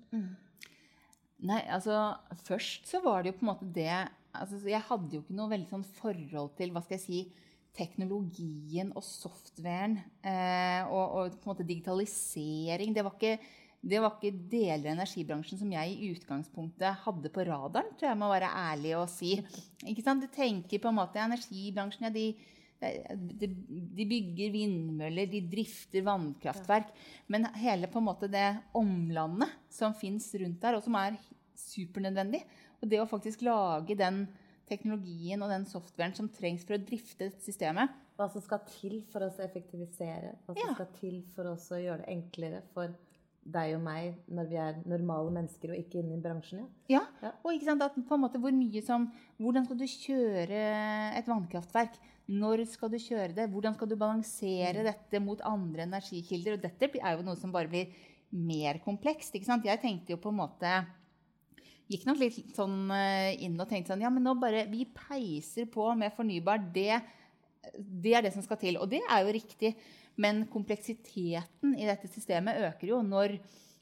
Nei, 1.47 1.61
altså 1.73 1.97
Først 2.45 2.89
så 2.91 3.01
var 3.05 3.23
det 3.23 3.33
jo 3.33 3.39
på 3.39 3.47
en 3.47 3.53
måte 3.53 3.69
det 3.75 3.93
altså, 3.93 4.61
Jeg 4.69 4.83
hadde 4.89 5.17
jo 5.17 5.23
ikke 5.25 5.37
noe 5.39 5.53
veldig 5.53 5.71
sånn 5.71 5.87
forhold 6.01 6.53
til 6.59 6.75
hva 6.75 6.83
skal 6.85 6.99
jeg 6.99 7.05
si, 7.07 7.23
teknologien 7.77 8.91
og 8.99 9.05
softwaren 9.07 9.97
eh, 10.27 10.83
og, 10.91 11.05
og, 11.05 11.37
på 11.39 11.47
en 11.47 11.53
måte 11.53 11.67
digitalisering. 11.67 12.95
Det 12.97 13.05
var, 13.07 13.15
ikke, 13.15 13.53
det 13.93 14.01
var 14.03 14.17
ikke 14.17 14.43
deler 14.51 14.89
av 14.89 14.93
energibransjen 14.97 15.61
som 15.61 15.71
jeg 15.77 15.95
i 15.95 16.11
utgangspunktet 16.17 17.05
hadde 17.05 17.31
på 17.33 17.47
radaren, 17.47 17.93
tror 17.95 18.11
jeg 18.11 18.21
må 18.21 18.31
være 18.33 18.51
ærlig 18.65 18.97
og 18.99 19.07
si. 19.13 19.37
Ikke 19.87 20.05
sant? 20.05 20.27
Du 20.27 20.35
tenker 20.35 20.83
på 20.83 20.91
en 20.91 20.99
måte 20.99 21.23
energibransjen 21.23 22.09
ja, 22.09 22.15
de, 22.15 22.27
de, 22.81 23.49
bygger 24.09 24.53
vindmøller, 24.55 25.29
de 25.31 25.43
drifter 25.53 26.05
vannkraftverk. 26.07 26.93
Men 27.29 27.49
hele 27.61 27.91
på 27.93 28.01
en 28.01 28.09
måte 28.09 28.31
det 28.33 28.47
omlandet 28.77 29.53
som 29.73 29.95
fins 29.97 30.31
rundt 30.41 30.61
der, 30.63 30.79
og 30.79 30.85
som 30.87 30.97
er 31.01 31.19
supernødvendig, 31.61 32.43
og 32.81 32.89
det 32.89 33.03
å 33.03 33.09
faktisk 33.09 33.45
lage 33.45 33.99
den 33.99 34.25
teknologien 34.71 35.43
og 35.43 35.51
den 35.51 35.67
softwaren 35.69 36.15
som 36.17 36.31
trengs 36.33 36.65
for 36.65 36.79
å 36.79 36.83
drifte 36.83 37.31
systemet. 37.43 37.93
Hva 38.17 38.29
som 38.31 38.43
skal 38.45 38.63
til 38.69 39.01
for 39.11 39.25
å 39.27 39.31
effektivisere, 39.45 40.37
hva 40.47 40.55
som 40.55 40.63
Ja. 40.63 40.75
skal 40.75 40.91
til 41.01 41.23
for 41.35 41.51
oss 41.53 41.71
å 41.73 41.81
gjøre 41.81 42.05
det 42.05 42.13
enklere 42.15 42.63
for 42.75 42.95
deg 43.41 43.73
og 43.77 43.83
meg 43.83 44.19
når 44.29 44.49
vi 44.51 44.59
er 44.61 44.79
normale 44.89 45.33
mennesker 45.33 45.73
og 45.73 45.81
ikke 45.81 46.03
inne 46.03 46.19
i 46.19 46.23
bransjen. 46.23 46.67
Ja. 46.93 47.03
Ja, 47.25 47.33
og 47.41 47.55
ikke 47.55 47.71
sant, 47.71 47.83
at 47.85 47.97
på 47.97 48.17
en 48.17 48.25
måte 48.25 48.41
hvor 48.43 48.55
mye 48.55 48.83
som 48.85 49.09
Hvordan 49.41 49.65
skal 49.65 49.79
du 49.81 49.87
kjøre 49.89 50.63
et 51.17 51.29
vannkraftverk? 51.29 51.95
Når 52.31 52.67
skal 52.69 52.93
du 52.93 52.99
kjøre 53.01 53.33
det? 53.35 53.49
Hvordan 53.51 53.75
skal 53.75 53.89
du 53.89 53.97
balansere 53.99 54.85
dette 54.85 55.21
mot 55.25 55.41
andre 55.49 55.87
energikilder? 55.89 56.59
Og 56.59 56.65
dette 56.67 56.91
er 57.01 57.17
jo 57.17 57.25
noe 57.27 57.41
som 57.41 57.55
bare 57.55 57.71
blir 57.73 57.95
mer 58.31 58.79
komplekst. 58.85 59.35
ikke 59.35 59.49
sant? 59.49 59.65
Jeg 59.67 59.81
tenkte 59.83 60.15
jo 60.15 60.21
på 60.21 60.33
en 60.33 60.43
måte 60.45 60.81
Gikk 61.91 62.05
nok 62.07 62.21
litt 62.21 62.53
sånn 62.55 62.85
eh, 62.95 63.41
inn 63.43 63.57
og 63.59 63.67
tenkte 63.67 63.91
sånn 63.91 64.05
Ja, 64.05 64.13
men 64.15 64.23
nå 64.23 64.37
bare 64.39 64.69
Vi 64.71 64.85
peiser 64.95 65.67
på 65.67 65.89
med 65.99 66.15
fornybar. 66.15 66.63
Det, 66.71 67.01
det 67.75 68.15
er 68.15 68.29
det 68.29 68.35
som 68.37 68.45
skal 68.47 68.61
til. 68.61 68.79
Og 68.79 68.87
det 68.93 69.01
er 69.03 69.25
jo 69.25 69.35
riktig. 69.35 69.73
Men 70.21 70.45
kompleksiteten 70.53 71.75
i 71.79 71.89
dette 71.89 72.11
systemet 72.13 72.61
øker 72.69 72.93
jo 72.93 73.01
når 73.07 73.39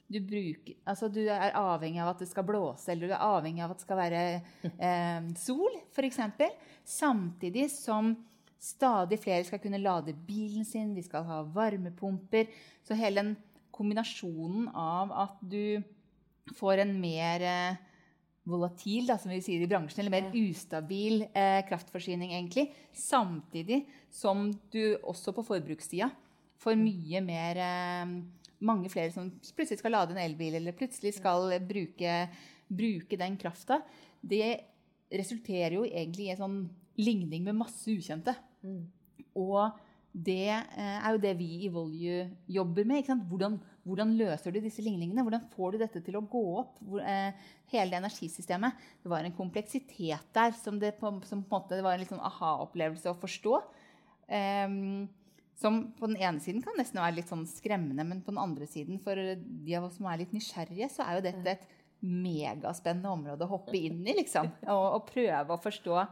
du, 0.08 0.20
bruker, 0.24 0.78
altså 0.88 1.10
du 1.12 1.20
er 1.26 1.56
avhengig 1.58 2.00
av 2.00 2.14
at 2.14 2.22
det 2.22 2.30
skal 2.30 2.46
blåse, 2.48 2.86
eller 2.92 3.10
du 3.10 3.12
er 3.12 3.24
avhengig 3.26 3.60
av 3.64 3.74
at 3.74 3.80
det 3.80 3.84
skal 3.84 3.98
være 4.00 4.22
eh, 4.70 5.26
sol, 5.36 5.74
f.eks. 5.92 6.20
Samtidig 6.88 7.66
som 7.74 8.14
stadig 8.58 9.18
flere 9.20 9.44
skal 9.46 9.60
kunne 9.62 9.82
lade 9.82 10.16
bilen 10.26 10.64
sin, 10.66 10.94
vi 10.96 11.04
skal 11.04 11.26
ha 11.28 11.42
varmepumper. 11.54 12.48
Så 12.86 12.96
hele 12.98 13.20
den 13.20 13.34
kombinasjonen 13.74 14.70
av 14.72 15.12
at 15.26 15.42
du 15.44 15.82
får 16.56 16.82
en 16.86 16.94
mer 17.02 17.44
eh, 17.44 17.82
volatil, 18.48 19.10
da, 19.10 19.18
som 19.20 19.34
vi 19.34 19.42
sier 19.44 19.60
i 19.60 19.68
bransjen, 19.68 20.00
eller 20.02 20.14
mer 20.14 20.32
ustabil 20.40 21.26
eh, 21.28 21.60
kraftforsyning, 21.68 22.32
egentlig. 22.32 22.70
Samtidig 22.96 23.82
som 24.14 24.48
du 24.72 24.96
også 25.02 25.36
på 25.36 25.44
forbrukssida 25.50 26.08
får 26.62 26.78
mye 26.80 27.22
mer 27.24 27.62
eh, 27.64 28.18
Mange 28.58 28.90
flere 28.90 29.12
som 29.14 29.28
plutselig 29.54 29.78
skal 29.78 29.92
lade 29.94 30.16
en 30.16 30.18
elbil, 30.18 30.56
eller 30.58 30.74
plutselig 30.74 31.12
skal 31.14 31.52
bruke, 31.62 32.14
bruke 32.66 33.18
den 33.20 33.36
krafta. 33.38 33.76
Det 34.18 34.48
resulterer 35.14 35.76
jo 35.76 35.84
egentlig 35.86 36.26
i 36.26 36.32
en 36.32 36.40
sånn 36.40 36.56
ligning 36.98 37.44
med 37.46 37.54
masse 37.60 37.86
ukjente. 37.86 38.34
Og 39.38 39.78
det 40.10 40.50
eh, 40.50 40.98
er 40.98 41.14
jo 41.14 41.20
det 41.22 41.34
vi 41.38 41.48
i 41.66 41.70
Volue 41.70 42.24
jobber 42.50 42.86
med. 42.88 43.06
Hvordan, 43.30 43.58
hvordan 43.86 44.14
løser 44.18 44.54
du 44.54 44.60
disse 44.62 44.82
ligningene? 44.82 45.22
Hvordan 45.22 45.44
får 45.52 45.74
du 45.74 45.82
dette 45.84 46.02
til 46.04 46.18
å 46.18 46.24
gå 46.26 46.42
opp? 46.58 46.80
Hvor, 46.82 47.02
eh, 47.04 47.36
hele 47.72 47.92
det 47.92 48.00
energisystemet. 48.00 48.88
Det 49.04 49.12
var 49.12 49.22
en 49.22 49.36
kompleksitet 49.36 50.32
der 50.34 50.56
som, 50.58 50.80
det 50.80 50.96
på, 50.98 51.12
som 51.28 51.44
på 51.44 51.54
en 51.54 51.62
måte 51.62 51.78
det 51.78 51.86
var 51.86 52.00
en 52.00 52.10
sånn 52.10 52.24
aha-opplevelse 52.32 53.12
å 53.12 53.20
forstå. 53.20 53.60
Ehm, 54.28 55.06
som 55.58 55.80
på 55.98 56.06
den 56.06 56.20
ene 56.22 56.42
siden 56.42 56.62
kan 56.62 56.76
nesten 56.78 57.00
være 57.02 57.16
litt 57.16 57.30
sånn 57.30 57.42
skremmende, 57.50 58.04
men 58.06 58.22
på 58.22 58.30
den 58.30 58.40
andre 58.42 58.68
siden, 58.70 59.00
for 59.02 59.18
de 59.18 59.74
av 59.74 59.88
oss 59.88 59.96
som 59.98 60.06
er 60.06 60.20
litt 60.20 60.34
nysgjerrige, 60.36 60.86
så 60.94 61.06
er 61.06 61.18
jo 61.18 61.24
dette 61.26 61.54
et 61.56 61.66
megaspennende 61.98 63.10
område 63.10 63.46
å 63.46 63.50
hoppe 63.56 63.74
inn 63.74 64.04
i, 64.06 64.14
liksom. 64.20 64.52
Og, 64.70 64.84
og 65.00 65.08
prøve 65.08 65.54
å 65.54 65.62
forstå 65.62 66.04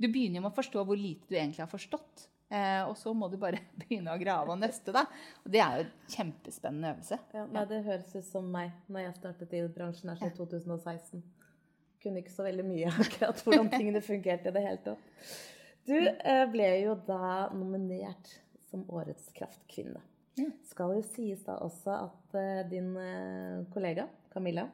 Du 0.00 0.08
begynner 0.08 0.40
jo 0.40 0.42
med 0.46 0.50
å 0.50 0.56
forstå 0.56 0.82
hvor 0.88 0.98
lite 0.98 1.28
du 1.28 1.36
egentlig 1.36 1.62
har 1.62 1.70
forstått. 1.70 2.26
Eh, 2.50 2.80
og 2.82 2.96
så 2.98 3.12
må 3.14 3.28
du 3.30 3.36
bare 3.38 3.60
begynne 3.84 4.14
å 4.14 4.18
grave 4.18 4.50
og 4.50 4.58
nøste, 4.58 4.94
da. 4.96 5.04
Og 5.44 5.52
det 5.54 5.60
er 5.62 5.76
jo 5.76 5.84
en 5.84 6.14
kjempespennende 6.16 6.94
øvelse. 6.94 7.20
Ja, 7.36 7.44
nei, 7.46 7.66
det 7.70 7.82
høres 7.86 8.16
ut 8.16 8.26
som 8.26 8.48
meg 8.50 8.72
når 8.90 9.06
jeg 9.06 9.18
startet 9.20 9.54
i 9.54 9.62
bransjen 9.70 10.10
her 10.10 10.32
i 10.32 10.34
2016. 10.34 11.22
Kunne 12.00 12.24
ikke 12.24 12.34
så 12.34 12.48
veldig 12.48 12.66
mye 12.66 12.90
akkurat 13.04 13.46
hvordan 13.46 13.70
tingene 13.76 14.02
fungerte 14.02 14.50
i 14.50 14.56
det 14.56 14.66
hele 14.66 14.82
tatt. 14.88 15.34
Du 15.86 15.98
eh, 16.00 16.46
ble 16.50 16.70
jo 16.82 16.96
da 17.06 17.50
nominert 17.54 18.34
som 18.70 18.86
Årets 18.94 19.28
kraftkvinne. 19.36 20.02
Ja. 20.38 20.46
Skal 20.70 20.94
jo 20.96 21.04
sies 21.04 21.42
da 21.46 21.58
også 21.64 21.96
at 22.06 22.36
eh, 22.38 22.62
din 22.70 22.92
eh, 22.96 23.66
kollega 23.74 24.06
Camilla 24.32 24.68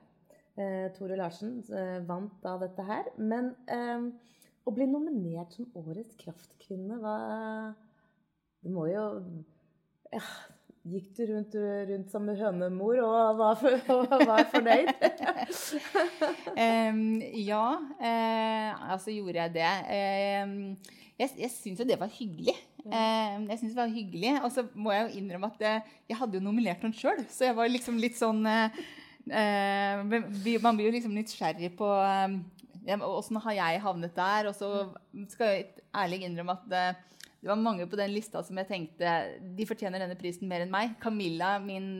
eh, 0.54 0.92
Tore 0.96 1.16
Larsen 1.18 1.58
vant 2.06 2.36
da 2.44 2.56
dette 2.60 2.84
her. 2.86 3.08
Men 3.16 3.54
å 4.66 4.74
bli 4.74 4.88
nominert 4.90 5.56
som 5.56 5.70
Årets 5.78 6.18
kraftkvinne, 6.20 7.00
hva 7.00 7.16
Det 8.62 8.72
må 8.72 8.88
jo 8.90 9.06
ja, 10.12 10.22
Gikk 10.86 11.16
du 11.16 11.22
rundt, 11.32 11.54
rundt 11.88 12.12
som 12.12 12.28
hønemor 12.30 13.00
og 13.02 13.38
var, 13.40 13.56
for, 13.58 13.74
og 13.96 14.20
var 14.28 14.44
fornøyd? 14.52 14.92
um, 16.66 17.00
ja, 17.42 17.64
eh, 17.98 18.84
altså 18.92 19.10
gjorde 19.10 19.40
jeg 19.40 19.54
det. 19.56 19.72
Em, 19.96 20.54
jeg 21.18 21.34
jeg 21.42 21.50
syns 21.56 21.82
jo 21.82 21.88
det 21.88 21.98
var 21.98 22.12
hyggelig. 22.12 22.54
Em, 22.86 23.48
jeg 23.50 23.58
synes 23.58 23.72
det 23.72 23.80
var 23.80 23.90
hyggelig, 23.90 24.32
Og 24.44 24.52
så 24.54 24.66
må 24.74 24.92
jeg 24.94 25.06
jo 25.06 25.18
innrømme 25.20 25.50
at 25.50 25.64
eh, 25.66 25.94
jeg 26.10 26.18
hadde 26.20 26.38
jo 26.38 26.44
nominert 26.44 26.84
noen 26.84 26.94
sjøl, 26.94 27.24
så 27.32 27.48
jeg 27.48 27.56
var 27.58 27.72
liksom 27.72 27.98
litt 27.98 28.18
sånn 28.18 28.46
eh, 28.46 28.78
eh, 29.26 30.04
Man 30.62 30.78
blir 30.78 30.86
jo 30.86 30.94
liksom 30.94 31.16
nysgjerrig 31.16 31.72
på 31.78 31.90
åssen 32.86 33.40
har 33.42 33.56
jeg 33.56 33.82
havnet 33.82 34.14
der. 34.14 34.46
Og 34.46 34.54
så 34.54 34.68
skal 35.32 35.48
jeg 35.50 35.64
ærlig 35.90 36.20
innrømme 36.22 36.54
at 36.54 36.68
det 37.42 37.50
var 37.50 37.58
mange 37.58 37.82
på 37.90 37.98
den 37.98 38.12
lista 38.14 38.44
som 38.46 38.58
jeg 38.60 38.68
tenkte 38.68 39.14
de 39.58 39.66
fortjener 39.66 40.04
denne 40.04 40.14
prisen 40.18 40.46
mer 40.46 40.62
enn 40.62 40.70
meg. 40.70 40.94
Camilla, 41.02 41.56
min 41.58 41.98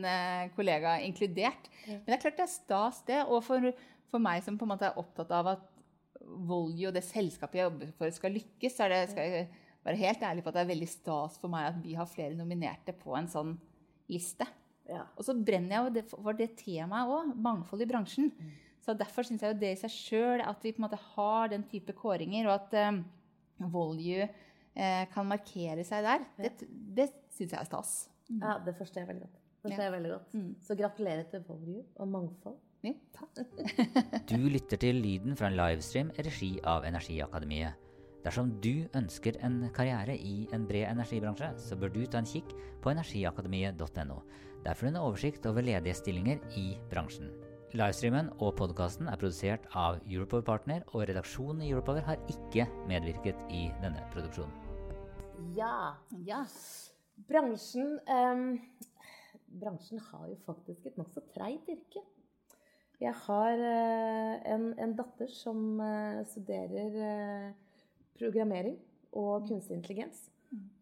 kollega, 0.55 0.95
inkludert. 1.03 1.67
Men 1.83 2.05
det 2.07 2.15
er 2.15 2.23
klart 2.23 2.39
det 2.39 2.45
er 2.45 2.53
stas, 2.53 3.01
det. 3.03 3.19
Og 3.27 3.43
for, 3.43 3.67
for 4.07 4.23
meg 4.23 4.47
som 4.47 4.55
på 4.55 4.63
en 4.63 4.71
måte 4.77 4.87
er 4.87 5.03
opptatt 5.03 5.35
av 5.35 5.51
at 5.57 5.67
Voljo, 6.47 6.93
det 6.95 7.03
selskapet 7.03 7.59
jeg 7.59 7.67
jobber 7.67 7.91
for, 7.99 8.15
skal 8.15 8.35
lykkes, 8.35 8.79
så 8.79 8.87
er 8.87 8.93
det, 8.93 9.03
skal 9.11 9.27
jeg 9.27 9.47
være 9.87 10.01
helt 10.03 10.23
ærlig 10.29 10.43
på 10.43 10.51
at 10.51 10.59
det 10.59 10.63
er 10.63 10.71
veldig 10.73 10.89
stas 10.91 11.37
for 11.41 11.51
meg 11.51 11.71
at 11.71 11.81
vi 11.83 11.95
har 11.97 12.09
flere 12.11 12.37
nominerte 12.37 12.95
på 12.95 13.15
en 13.17 13.29
sånn 13.31 13.55
liste. 14.11 14.47
Ja. 14.87 15.03
Og 15.19 15.25
så 15.27 15.35
brenner 15.35 15.77
jeg 15.77 16.03
jo 16.07 16.19
for 16.23 16.37
det 16.37 16.53
temaet 16.59 17.11
òg, 17.11 17.33
mangfold 17.43 17.83
i 17.83 17.89
bransjen. 17.89 18.31
Så 18.83 18.95
derfor 18.95 19.27
syns 19.27 19.43
jeg 19.43 19.51
jo 19.51 19.59
det 19.59 19.73
i 19.73 19.79
seg 19.81 19.91
sjøl, 19.91 20.43
at 20.45 20.61
vi 20.63 20.71
på 20.71 20.79
en 20.79 20.87
måte 20.87 20.99
har 21.15 21.49
den 21.51 21.65
type 21.67 21.95
kåringer, 21.97 22.47
og 22.47 22.53
at 22.55 22.93
um, 22.93 23.01
Volju 23.73 24.21
eh, 24.21 25.03
kan 25.11 25.27
markere 25.27 25.83
seg 25.87 26.05
der, 26.05 26.23
det, 26.37 26.53
det 26.69 27.09
syns 27.35 27.51
jeg 27.51 27.59
er 27.59 27.67
stas. 27.67 27.97
ja, 28.29 28.55
det 28.63 28.77
forstår 28.77 29.03
jeg 29.03 29.09
veldig 29.09 29.25
godt. 29.25 29.41
Det 29.41 29.65
forstår 29.65 29.83
jeg 29.83 29.95
veldig 29.97 30.13
godt. 30.13 30.37
Mm. 30.37 30.53
Så 30.63 30.77
gratulerer 30.79 31.27
til 31.33 31.43
Volju 31.49 31.81
og 31.97 32.13
mangfold. 32.13 32.61
Ja, 32.85 32.93
takk. 33.17 33.41
Du 34.31 34.37
lytter 34.47 34.79
til 34.79 35.01
lyden 35.01 35.35
fra 35.35 35.49
en 35.49 35.57
livestream 35.57 36.13
i 36.13 36.25
regi 36.29 36.53
av 36.63 36.85
Energiakademiet. 36.87 37.86
Dersom 38.27 38.49
du 38.59 38.89
ønsker 38.97 39.37
en 39.47 39.61
karriere 39.71 40.17
i 40.19 40.49
en 40.51 40.65
bred 40.67 40.89
energibransje, 40.89 41.47
så 41.63 41.77
bør 41.79 41.93
du 41.93 42.01
ta 42.11 42.19
en 42.19 42.25
kikk 42.27 42.49
på 42.83 42.91
energiakademiet.no. 42.91 44.17
Der 44.65 44.75
får 44.75 44.83
du 44.83 44.89
en 44.89 44.97
oversikt 44.99 45.45
over 45.47 45.63
ledige 45.63 45.95
stillinger 45.95 46.41
i 46.59 46.73
bransjen. 46.91 47.29
Livestreamen 47.71 48.33
og 48.43 48.57
podkasten 48.59 49.07
er 49.07 49.19
produsert 49.21 49.69
av 49.79 50.01
Europower 50.03 50.43
Partner, 50.43 50.83
og 50.91 51.05
redaksjonen 51.07 51.61
i 51.63 51.69
Europower 51.71 52.03
har 52.03 52.19
ikke 52.33 52.65
medvirket 52.89 53.39
i 53.47 53.69
denne 53.79 54.03
produksjonen. 54.11 54.51
Ja. 55.55 55.95
Ja. 56.27 56.41
Bransjen 57.29 57.93
ehm, 58.11 58.57
Bransjen 59.61 60.03
har 60.09 60.25
jo 60.27 60.35
faktisk 60.43 60.89
et 60.89 60.99
nokså 60.99 61.23
treigt 61.31 61.71
yrke. 61.71 62.03
Jeg 62.99 63.15
har 63.23 63.63
eh, 63.69 64.51
en, 64.51 64.67
en 64.83 64.97
datter 64.99 65.31
som 65.31 65.79
eh, 65.79 66.19
studerer 66.27 66.99
eh, 67.07 67.55
programmering 68.19 68.77
og 69.17 69.47
kunstig 69.47 69.77
intelligens. 69.77 70.27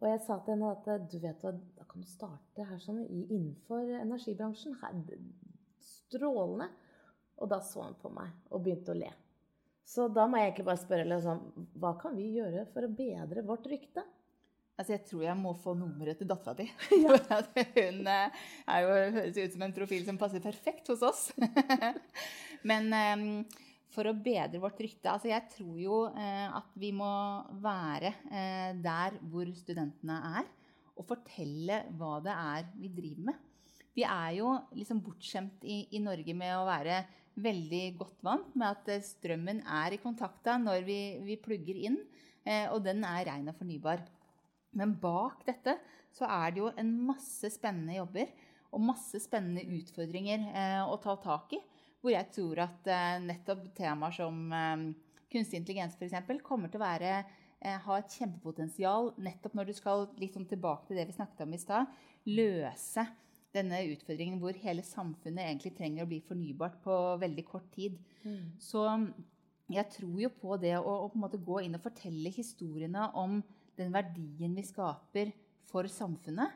Og 0.00 0.08
jeg 0.08 0.22
sa 0.22 0.38
til 0.40 0.54
henne 0.54 0.72
at 0.76 0.88
eh, 0.92 1.04
du 1.10 1.18
vet 1.22 1.42
hva, 1.42 1.52
da 1.76 1.86
kan 1.88 2.02
du 2.02 2.08
starte 2.08 2.66
her 2.68 2.80
sånn 2.82 3.02
innenfor 3.04 3.88
energibransjen. 4.00 4.76
Her, 4.82 4.98
strålende. 5.82 6.70
Og 7.36 7.50
da 7.50 7.60
så 7.64 7.82
han 7.84 7.96
på 8.00 8.10
meg 8.14 8.32
og 8.48 8.62
begynte 8.64 8.94
å 8.94 8.98
le. 8.98 9.10
Så 9.86 10.08
da 10.10 10.24
må 10.26 10.38
jeg 10.40 10.50
egentlig 10.50 10.66
bare 10.66 10.82
spørre 10.82 11.06
liksom, 11.06 11.42
hva 11.78 11.92
kan 12.00 12.16
vi 12.16 12.30
gjøre 12.38 12.64
for 12.72 12.86
å 12.86 12.90
bedre 12.90 13.44
vårt 13.46 13.68
rykte? 13.70 14.02
Altså, 14.76 14.92
jeg 14.92 15.06
tror 15.08 15.22
jeg 15.24 15.40
må 15.40 15.52
få 15.62 15.72
nummeret 15.78 16.18
til 16.20 16.28
dattera 16.28 16.56
di. 16.58 16.66
Hun 17.78 18.10
eh, 18.12 18.40
er 18.68 18.82
jo, 18.82 18.96
høres 19.18 19.38
ut 19.38 19.54
som 19.54 19.64
en 19.66 19.76
profil 19.76 20.02
som 20.08 20.18
passer 20.20 20.42
perfekt 20.44 20.90
hos 20.92 21.04
oss. 21.06 21.22
Men 22.68 22.90
um, 22.92 23.28
for 23.94 24.08
å 24.08 24.14
bedre 24.18 24.60
vårt 24.62 24.80
rykte 24.82 25.12
altså 25.12 25.30
Jeg 25.30 25.46
tror 25.54 25.76
jo 25.80 25.98
uh, 26.10 26.48
at 26.58 26.72
vi 26.78 26.92
må 26.94 27.10
være 27.62 28.12
uh, 28.28 28.72
der 28.82 29.18
hvor 29.30 29.50
studentene 29.56 30.18
er, 30.40 30.48
og 30.96 31.06
fortelle 31.08 31.82
hva 31.98 32.16
det 32.24 32.32
er 32.32 32.68
vi 32.80 32.90
driver 32.96 33.30
med. 33.30 33.40
Vi 33.96 34.04
er 34.04 34.30
jo 34.38 34.54
liksom 34.76 35.02
bortskjemt 35.04 35.64
i, 35.64 35.82
i 35.96 36.00
Norge 36.00 36.32
med 36.36 36.54
å 36.56 36.66
være 36.68 37.02
veldig 37.40 37.84
godt 38.00 38.22
vant 38.24 38.54
med 38.56 38.68
at 38.70 39.04
strømmen 39.04 39.60
er 39.82 39.92
i 39.92 40.00
kontakta 40.00 40.56
når 40.60 40.86
vi, 40.88 41.00
vi 41.24 41.36
plugger 41.40 41.80
inn, 41.88 41.98
og 42.72 42.78
den 42.84 43.02
er 43.04 43.26
rein 43.28 43.50
og 43.52 43.58
fornybar. 43.58 44.00
Men 44.76 44.94
bak 45.00 45.44
dette 45.44 45.76
så 46.16 46.28
er 46.28 46.52
det 46.54 46.62
jo 46.62 46.72
en 46.80 46.92
masse 47.10 47.50
spennende 47.52 47.98
jobber 47.98 48.32
og 48.76 48.84
masse 48.84 49.20
spennende 49.24 49.64
utfordringer 49.78 50.46
eh, 50.50 50.82
å 50.84 50.96
ta 51.00 51.16
tak 51.22 51.56
i. 51.56 51.60
Hvor 52.06 52.14
jeg 52.14 52.30
tror 52.30 52.60
at 52.62 52.86
eh, 52.86 53.16
nettopp 53.24 53.64
temaer 53.74 54.14
som 54.14 54.36
eh, 54.54 54.82
kunstig 55.32 55.58
intelligens 55.58 55.96
f.eks. 55.98 56.38
kommer 56.46 56.70
til 56.70 56.78
å 56.78 56.84
være, 56.84 57.14
eh, 57.58 57.78
ha 57.82 57.96
et 57.98 58.14
kjempepotensial 58.14 59.10
nettopp 59.18 59.56
når 59.58 59.66
du 59.66 59.72
skal 59.74 60.04
liksom 60.20 60.44
tilbake 60.46 60.86
til 60.86 61.00
det 61.00 61.08
vi 61.08 61.16
snakket 61.16 61.42
om 61.42 61.56
i 61.56 61.58
stad. 61.58 61.96
Løse 62.30 63.08
denne 63.56 63.80
utfordringen 63.90 64.38
hvor 64.38 64.54
hele 64.62 64.84
samfunnet 64.86 65.48
egentlig 65.48 65.74
trenger 65.74 66.06
å 66.06 66.10
bli 66.12 66.20
fornybart 66.28 66.78
på 66.84 66.94
veldig 67.24 67.46
kort 67.48 67.66
tid. 67.74 67.98
Mm. 68.22 68.54
Så 68.62 68.86
jeg 69.74 69.90
tror 69.96 70.22
jo 70.22 70.30
på 70.30 70.60
det 70.62 70.76
å, 70.78 70.86
å 70.86 71.10
på 71.10 71.42
gå 71.42 71.64
inn 71.66 71.74
og 71.74 71.82
fortelle 71.88 72.30
historiene 72.30 73.08
om 73.18 73.40
den 73.76 73.90
verdien 73.90 74.54
vi 74.54 74.62
skaper 74.62 75.34
for 75.66 75.90
samfunnet, 75.90 76.54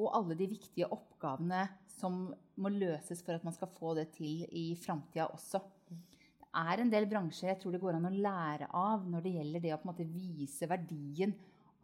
og 0.00 0.14
alle 0.16 0.36
de 0.38 0.48
viktige 0.50 0.88
oppgavene 0.90 1.66
som 2.00 2.22
må 2.60 2.72
løses 2.72 3.20
for 3.24 3.36
at 3.36 3.44
man 3.46 3.54
skal 3.56 3.70
få 3.76 3.94
det 3.98 4.08
til 4.16 4.44
i 4.56 4.72
framtida 4.80 5.28
også. 5.28 5.60
Det 5.90 6.48
er 6.60 6.82
en 6.82 6.90
del 6.90 7.06
bransjer 7.10 7.52
jeg 7.52 7.60
tror 7.60 7.76
det 7.76 7.82
går 7.82 7.98
an 7.98 8.08
å 8.08 8.14
lære 8.14 8.70
av 8.74 9.04
når 9.06 9.26
det 9.26 9.34
gjelder 9.36 9.64
det 9.64 9.74
å 9.76 9.96
vise 10.00 10.68
verdien 10.70 11.34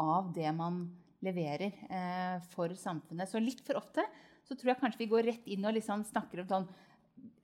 av 0.03 0.33
det 0.35 0.49
man 0.57 0.87
leverer 1.25 1.73
eh, 1.89 2.41
for 2.53 2.73
samfunnet. 2.77 3.31
Så 3.31 3.41
litt 3.43 3.63
for 3.67 3.79
ofte 3.81 4.05
så 4.47 4.55
tror 4.55 4.73
jeg 4.73 4.81
kanskje 4.83 5.03
vi 5.05 5.11
går 5.11 5.29
rett 5.31 5.47
inn 5.51 5.65
og 5.67 5.75
liksom 5.77 6.05
snakker 6.07 6.43
om 6.43 6.51
sånn, 6.51 6.67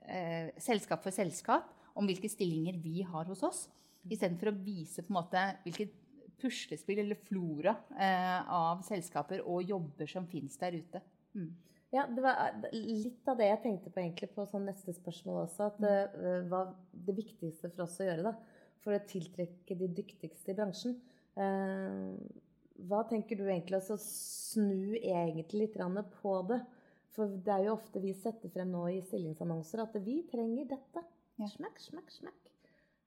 eh, 0.07 0.51
selskap 0.61 1.03
for 1.05 1.15
selskap, 1.15 1.71
om 1.99 2.09
hvilke 2.09 2.31
stillinger 2.31 2.79
vi 2.81 3.03
har 3.05 3.29
hos 3.29 3.43
oss, 3.45 3.67
istedenfor 4.09 4.51
å 4.51 4.59
vise 4.65 5.05
på 5.05 5.13
en 5.13 5.19
måte 5.19 5.43
hvilket 5.65 5.93
puslespill 6.43 7.03
eller 7.03 7.19
flora 7.29 7.77
eh, 7.97 8.51
av 8.53 8.83
selskaper 8.87 9.45
og 9.47 9.63
jobber 9.69 10.11
som 10.11 10.27
fins 10.31 10.59
der 10.61 10.77
ute. 10.79 11.03
Mm. 11.39 11.51
Ja, 11.93 12.07
Det 12.09 12.25
var 12.25 12.41
eh, 12.51 12.75
litt 12.75 13.29
av 13.29 13.39
det 13.41 13.51
jeg 13.51 13.63
tenkte 13.65 13.93
på 13.93 14.03
egentlig 14.03 14.33
på 14.35 14.47
sånn 14.51 14.67
neste 14.69 14.95
spørsmål 14.97 15.45
også. 15.47 15.71
At 15.71 15.81
det 15.83 15.97
uh, 16.19 16.45
var 16.51 16.75
det 17.07 17.17
viktigste 17.17 17.71
for 17.73 17.87
oss 17.87 18.01
å 18.01 18.09
gjøre 18.09 18.27
da, 18.31 18.37
for 18.83 18.97
å 18.97 19.05
tiltrekke 19.09 19.79
de 19.79 19.91
dyktigste 20.03 20.53
i 20.53 20.59
bransjen. 20.59 20.97
Hva 22.83 22.99
tenker 23.09 23.39
du 23.39 23.47
egentlig 23.47 23.79
å 23.79 23.97
snu 24.03 24.99
egentlig 24.99 25.63
litt 25.63 25.79
på 26.19 26.33
det? 26.51 26.59
For 27.15 27.31
det 27.45 27.55
er 27.55 27.67
jo 27.67 27.77
ofte 27.77 28.01
vi 28.03 28.15
setter 28.17 28.53
frem 28.53 28.73
nå 28.73 28.87
i 28.91 29.03
stillingsannonser 29.05 29.85
at 29.85 29.97
vi 30.05 30.23
trenger 30.31 30.71
dette. 30.73 31.05
Ja. 31.41 31.49
Smekk, 31.49 31.81
smekk, 31.81 32.13
smekk. 32.13 32.42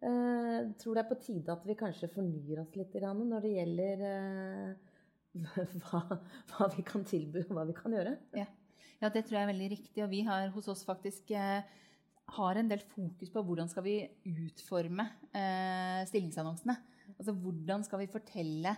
Uh, 0.03 0.73
tror 0.77 0.97
det 0.97 1.01
er 1.01 1.07
på 1.07 1.17
tide 1.23 1.53
at 1.53 1.63
vi 1.65 1.77
kanskje 1.79 2.11
fornyer 2.11 2.59
oss 2.61 2.73
litt 2.75 2.93
når 2.99 3.45
det 3.45 3.53
gjelder 3.53 4.01
uh, 4.03 4.91
hva, 5.85 6.01
hva, 6.51 6.67
vi 6.75 6.83
kan 6.85 7.05
tilby, 7.07 7.45
og 7.47 7.55
hva 7.55 7.63
vi 7.69 7.77
kan 7.77 7.95
gjøre. 7.95 8.17
Ja. 8.35 8.45
ja. 9.01 9.09
det 9.09 9.23
tror 9.25 9.39
jeg 9.39 9.47
er 9.47 9.53
veldig 9.53 9.69
riktig. 9.71 10.03
Og 10.03 10.11
vi 10.11 10.21
har 10.27 10.51
hos 10.53 10.67
oss 10.71 10.83
faktisk 10.87 11.31
uh, 11.35 11.63
har 12.35 12.59
en 12.59 12.69
del 12.69 12.83
fokus 12.91 13.31
på 13.31 13.45
hvordan 13.45 13.71
skal 13.71 13.85
vi 13.85 13.99
utforme 14.25 15.05
stillingsannonsene. 16.09 16.73
Altså 17.19 17.35
hvordan 17.37 17.83
skal 17.85 18.01
vi 18.01 18.07
fortelle 18.09 18.71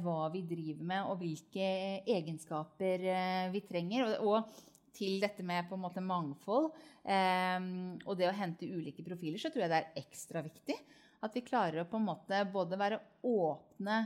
hva 0.00 0.30
vi 0.32 0.40
driver 0.48 0.86
med, 0.88 1.10
og 1.12 1.20
hvilke 1.20 1.66
egenskaper 2.08 3.04
vi 3.52 3.60
trenger. 3.68 4.16
og 4.24 4.48
til 4.96 5.20
dette 5.22 5.44
med 5.46 5.68
på 5.68 5.76
en 5.76 5.84
måte 5.84 6.02
mangfold 6.04 6.70
eh, 7.04 7.58
og 8.04 8.16
det 8.18 8.28
å 8.30 8.36
hente 8.36 8.68
ulike 8.68 9.04
profiler, 9.06 9.40
så 9.40 9.52
tror 9.52 9.66
jeg 9.66 9.72
det 9.72 9.80
er 9.80 10.00
ekstra 10.02 10.42
viktig. 10.44 10.78
At 11.20 11.36
vi 11.36 11.44
klarer 11.44 11.82
å 11.82 11.88
på 11.88 12.00
en 12.00 12.08
måte 12.08 12.40
både 12.52 12.78
være 12.80 13.00
åpne 13.28 14.00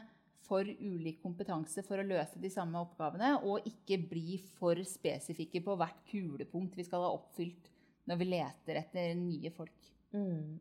for 0.44 0.66
ulik 0.66 1.22
kompetanse 1.22 1.84
for 1.86 2.00
å 2.00 2.06
løse 2.06 2.40
de 2.40 2.50
samme 2.52 2.80
oppgavene, 2.84 3.38
og 3.48 3.64
ikke 3.68 4.00
bli 4.10 4.36
for 4.58 4.80
spesifikke 4.88 5.62
på 5.64 5.76
hvert 5.80 6.04
kulepunkt 6.10 6.76
vi 6.76 6.86
skal 6.86 7.06
ha 7.06 7.14
oppfylt 7.14 7.70
når 8.10 8.20
vi 8.20 8.30
leter 8.34 8.80
etter 8.82 9.14
nye 9.16 9.52
folk. 9.54 9.90
Mm. 10.12 10.58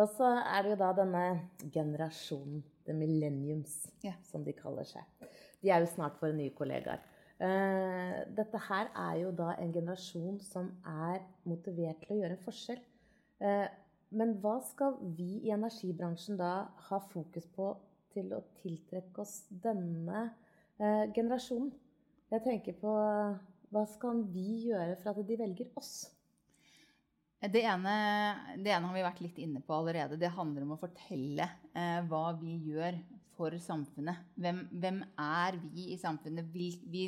Og 0.00 0.08
så 0.14 0.28
er 0.40 0.64
det 0.64 0.72
jo 0.72 0.80
da 0.80 0.92
denne 0.96 1.24
generasjonen, 1.72 2.62
the 2.86 2.94
millenniums, 2.96 3.74
yeah. 4.02 4.16
som 4.24 4.44
de 4.46 4.54
kaller 4.56 4.88
seg. 4.88 5.04
De 5.60 5.70
er 5.70 5.84
jo 5.84 5.90
snart 5.92 6.16
våre 6.22 6.34
nye 6.34 6.54
kollegaer. 6.56 7.02
Eh, 7.42 8.18
dette 8.36 8.58
her 8.68 8.90
er 8.94 9.16
jo 9.24 9.32
da 9.34 9.56
en 9.58 9.72
generasjon 9.74 10.38
som 10.46 10.68
er 10.86 11.24
motivert 11.48 12.04
til 12.04 12.14
å 12.14 12.20
gjøre 12.20 12.36
en 12.36 12.44
forskjell. 12.44 12.82
Eh, 13.42 13.68
men 14.12 14.36
hva 14.42 14.58
skal 14.62 14.98
vi 15.16 15.40
i 15.42 15.52
energibransjen 15.54 16.38
da 16.38 16.52
ha 16.88 17.00
fokus 17.12 17.48
på 17.56 17.72
til 18.12 18.34
å 18.36 18.42
tiltrekke 18.60 19.24
oss 19.24 19.40
denne 19.50 20.26
eh, 20.78 21.08
generasjonen? 21.16 21.72
Jeg 22.32 22.44
tenker 22.44 22.76
på 22.80 22.92
hva 23.72 23.84
skal 23.88 24.22
vi 24.32 24.68
gjøre 24.68 24.98
for 25.00 25.16
at 25.16 25.28
de 25.28 25.38
velger 25.40 25.72
oss? 25.80 25.94
Det 27.42 27.64
ene, 27.66 27.94
det 28.62 28.70
ene, 28.70 28.86
har 28.86 28.94
vi 28.94 29.02
vært 29.02 29.22
litt 29.24 29.38
inne 29.42 29.64
på 29.66 29.74
allerede. 29.74 30.18
Det 30.20 30.30
handler 30.30 30.62
om 30.62 30.76
å 30.76 30.80
fortelle 30.80 31.48
eh, 31.74 31.98
hva 32.06 32.28
vi 32.38 32.54
gjør 32.68 33.00
for 33.34 33.56
samfunnet. 33.58 34.28
Hvem, 34.38 34.60
hvem 34.70 35.00
er 35.18 35.58
vi 35.72 35.88
i 35.90 35.98
samfunnet? 35.98 36.46
Vi, 36.52 36.68
vi, 36.92 37.06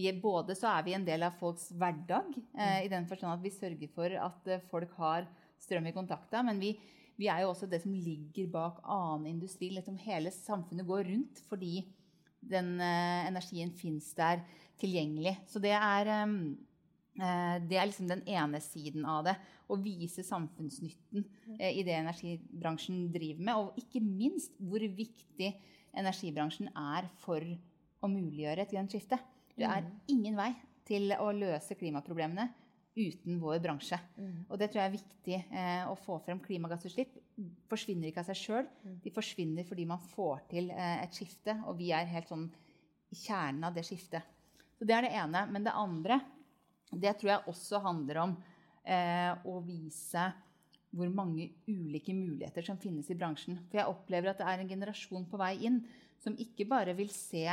vi 0.00 0.08
er 0.08 0.22
både 0.22 0.56
så 0.58 0.70
er 0.72 0.86
vi 0.86 0.94
en 0.96 1.04
del 1.04 1.26
av 1.26 1.36
folks 1.40 1.68
hverdag, 1.76 2.32
eh, 2.56 2.86
i 2.86 2.90
den 2.92 3.06
forstand 3.10 3.36
at 3.36 3.44
vi 3.44 3.52
sørger 3.52 3.92
for 3.92 4.16
at 4.28 4.48
eh, 4.48 4.64
folk 4.72 4.96
har 5.00 5.28
strøm 5.60 5.90
i 5.90 5.94
kontakta. 5.96 6.40
Men 6.46 6.62
vi, 6.62 6.72
vi, 7.20 7.28
er 7.28 7.44
jo 7.44 7.52
også 7.52 7.68
det 7.68 7.82
som 7.84 7.92
ligger 7.92 8.48
bak 8.52 8.80
annen 8.82 9.28
industri. 9.34 9.70
Liksom 9.76 10.00
hele 10.06 10.32
samfunnet 10.34 10.88
går 10.88 11.04
rundt 11.12 11.44
fordi 11.50 11.84
den 12.40 12.78
eh, 12.80 13.28
energien 13.28 13.76
fins 13.76 14.14
der 14.16 14.40
tilgjengelig. 14.80 15.36
Så 15.52 15.60
det 15.62 15.76
er 15.76 16.08
eh, 16.16 16.34
Eh, 17.18 17.56
det 17.68 17.76
er 17.76 17.88
liksom 17.88 18.08
den 18.08 18.22
ene 18.28 18.60
siden 18.64 19.04
av 19.08 19.24
det. 19.26 19.34
Å 19.70 19.78
vise 19.78 20.24
samfunnsnytten 20.26 21.26
eh, 21.58 21.76
i 21.78 21.84
det 21.86 21.96
energibransjen 21.98 23.08
driver 23.14 23.48
med. 23.48 23.58
Og 23.60 23.82
ikke 23.82 24.02
minst 24.04 24.56
hvor 24.58 24.80
viktig 24.80 25.52
energibransjen 25.90 26.70
er 26.70 27.10
for 27.24 27.44
å 28.00 28.10
muliggjøre 28.10 28.64
et 28.64 28.72
grønt 28.72 28.94
skifte. 28.94 29.18
Det 29.60 29.68
er 29.68 29.84
mm. 29.84 29.92
ingen 30.14 30.40
vei 30.40 30.50
til 30.88 31.12
å 31.20 31.28
løse 31.36 31.76
klimaproblemene 31.78 32.48
uten 32.96 33.38
vår 33.40 33.60
bransje. 33.62 33.98
Mm. 34.18 34.46
Og 34.48 34.58
det 34.58 34.70
tror 34.70 34.82
jeg 34.82 34.90
er 34.90 34.96
viktig 34.96 35.36
eh, 35.38 35.84
å 35.88 35.94
få 35.98 36.18
frem. 36.24 36.40
Klimagassutslipp 36.42 37.14
forsvinner 37.70 38.10
ikke 38.10 38.24
av 38.24 38.30
seg 38.32 38.40
sjøl. 38.40 38.66
Mm. 38.82 38.98
De 39.04 39.12
forsvinner 39.14 39.68
fordi 39.68 39.86
man 39.88 40.02
får 40.10 40.42
til 40.50 40.72
eh, 40.74 40.98
et 41.04 41.16
skifte, 41.16 41.54
og 41.68 41.78
vi 41.78 41.92
er 41.96 42.10
helt 42.10 42.30
sånn 42.30 42.48
i 43.10 43.18
kjernen 43.18 43.68
av 43.68 43.76
det 43.76 43.86
skiftet. 43.86 44.36
Så 44.78 44.88
det 44.88 44.96
er 44.96 45.06
det 45.06 45.14
ene. 45.20 45.46
Men 45.52 45.66
det 45.66 45.76
andre 45.76 46.20
det 46.90 47.14
tror 47.20 47.36
jeg 47.36 47.50
også 47.52 47.80
handler 47.84 48.24
om 48.24 48.36
eh, 48.82 49.32
å 49.46 49.60
vise 49.62 50.30
hvor 50.90 51.10
mange 51.14 51.52
ulike 51.70 52.14
muligheter 52.16 52.66
som 52.66 52.78
finnes 52.80 53.06
i 53.12 53.18
bransjen. 53.18 53.60
For 53.70 53.78
jeg 53.78 53.92
opplever 53.92 54.32
at 54.32 54.40
det 54.40 54.48
er 54.50 54.62
en 54.62 54.72
generasjon 54.72 55.28
på 55.30 55.38
vei 55.38 55.52
inn 55.68 55.84
som 56.20 56.34
ikke 56.34 56.66
bare 56.68 56.96
vil 56.98 57.12
se 57.14 57.46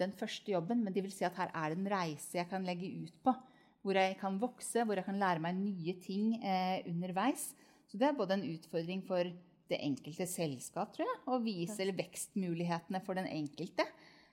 den 0.00 0.14
første 0.16 0.52
jobben, 0.52 0.82
men 0.84 0.94
de 0.94 1.04
vil 1.04 1.14
si 1.14 1.26
at 1.28 1.36
her 1.38 1.52
er 1.54 1.72
det 1.72 1.80
en 1.80 1.92
reise 1.92 2.38
jeg 2.40 2.48
kan 2.50 2.66
legge 2.66 2.90
ut 3.04 3.16
på. 3.24 3.34
Hvor 3.80 3.96
jeg 3.96 4.16
kan 4.20 4.36
vokse, 4.40 4.84
hvor 4.84 4.98
jeg 4.98 5.06
kan 5.06 5.20
lære 5.20 5.40
meg 5.40 5.56
nye 5.56 5.94
ting 6.04 6.34
eh, 6.44 6.82
underveis. 6.90 7.50
Så 7.88 8.00
det 8.00 8.10
er 8.10 8.18
både 8.18 8.36
en 8.36 8.48
utfordring 8.50 9.00
for 9.06 9.30
det 9.70 9.78
enkelte 9.86 10.26
selskap, 10.28 10.92
tror 10.94 11.06
jeg, 11.06 11.18
å 11.30 11.38
vise 11.42 11.86
vekstmulighetene 11.96 13.00
for 13.06 13.18
den 13.18 13.28
enkelte. 13.30 13.86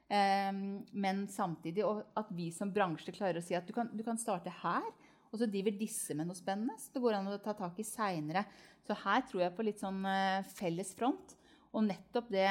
Um, 0.08 0.86
men 0.96 1.26
samtidig 1.28 1.84
at 1.84 2.30
vi 2.32 2.48
som 2.56 2.72
bransje 2.72 3.12
klarer 3.12 3.42
å 3.42 3.44
si 3.44 3.58
at 3.58 3.68
du 3.68 3.74
kan, 3.76 3.90
du 3.92 4.06
kan 4.08 4.20
starte 4.20 4.54
her, 4.64 4.86
og 5.28 5.42
så 5.42 5.50
driver 5.52 5.76
disse 5.76 6.16
med 6.16 6.30
noe 6.30 6.38
spennende 6.38 6.78
så 6.80 6.94
det 6.94 7.02
går 7.04 7.18
an 7.18 7.28
å 7.28 7.40
ta 7.44 7.52
tak 7.58 7.82
i 7.82 7.86
seinere. 7.86 8.46
Så 8.88 8.96
her 9.04 9.26
tror 9.28 9.44
jeg 9.44 9.56
på 9.58 9.66
litt 9.68 9.84
sånn 9.84 10.00
uh, 10.08 10.46
felles 10.56 10.94
front. 10.96 11.36
Og 11.76 11.84
nettopp 11.90 12.32
det 12.32 12.48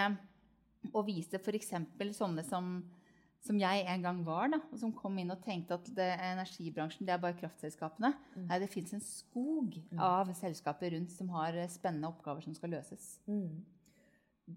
å 0.95 1.03
vise 1.07 1.41
f.eks. 1.41 1.73
sånne 2.15 2.45
som, 2.47 2.77
som 3.47 3.59
jeg 3.61 3.87
en 3.93 4.03
gang 4.05 4.21
var, 4.27 4.51
da, 4.53 4.61
og 4.71 4.81
som 4.81 4.93
kom 4.95 5.17
inn 5.23 5.33
og 5.35 5.41
tenkte 5.45 5.79
at 5.79 5.89
det, 5.97 6.09
energibransjen 6.33 7.09
det 7.09 7.15
er 7.15 7.23
bare 7.23 7.39
kraftselskapene. 7.39 8.13
Mm. 8.35 8.45
Nei, 8.51 8.61
det 8.63 8.73
fins 8.73 8.93
en 8.97 9.05
skog 9.05 9.79
mm. 9.79 10.03
av 10.03 10.35
selskaper 10.39 10.93
rundt 10.97 11.15
som 11.15 11.31
har 11.37 11.59
spennende 11.73 12.11
oppgaver 12.11 12.45
som 12.47 12.57
skal 12.57 12.75
løses. 12.77 13.17
Mm. 13.31 13.65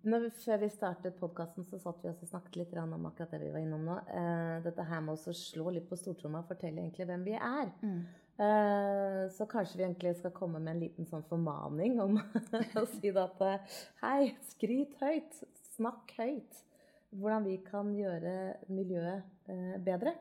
Når 0.06 0.28
vi, 0.28 0.30
før 0.44 0.60
vi 0.62 0.68
startet 0.70 1.18
podkasten, 1.18 1.66
så 1.66 1.80
satt 1.82 2.04
vi 2.04 2.12
og 2.12 2.26
snakket 2.30 2.60
litt 2.60 2.74
om 2.78 3.08
akkurat 3.10 3.32
det 3.34 3.40
vi 3.42 3.54
var 3.56 3.64
innom 3.64 3.88
nå. 3.88 3.96
Eh, 4.14 4.58
dette 4.62 4.86
her 4.86 5.02
med 5.02 5.18
å 5.18 5.34
slå 5.34 5.72
litt 5.74 5.88
på 5.90 5.98
stortromma 5.98 6.44
og 6.44 6.52
fortelle 6.52 6.84
egentlig 6.84 7.08
hvem 7.10 7.24
vi 7.26 7.34
er. 7.34 7.72
Mm. 7.82 8.04
Eh, 8.40 9.24
så 9.34 9.48
kanskje 9.50 9.80
vi 9.80 9.88
egentlig 9.88 10.14
skal 10.20 10.36
komme 10.36 10.62
med 10.62 10.76
en 10.76 10.84
liten 10.86 11.10
sånn 11.10 11.26
formaning 11.28 11.98
om 12.04 12.20
å 12.82 12.86
si 12.94 13.10
at 13.10 13.42
eh, 13.48 13.80
Hei, 14.04 14.30
skryt 14.54 14.94
høyt. 15.02 15.42
Snakk 15.74 16.14
høyt. 16.20 16.62
Hvordan 17.12 17.46
vi 17.48 17.58
kan 17.66 17.90
gjøre 17.98 18.54
miljøet 18.70 19.24
eh, 19.50 19.78
bedre. 19.82 20.14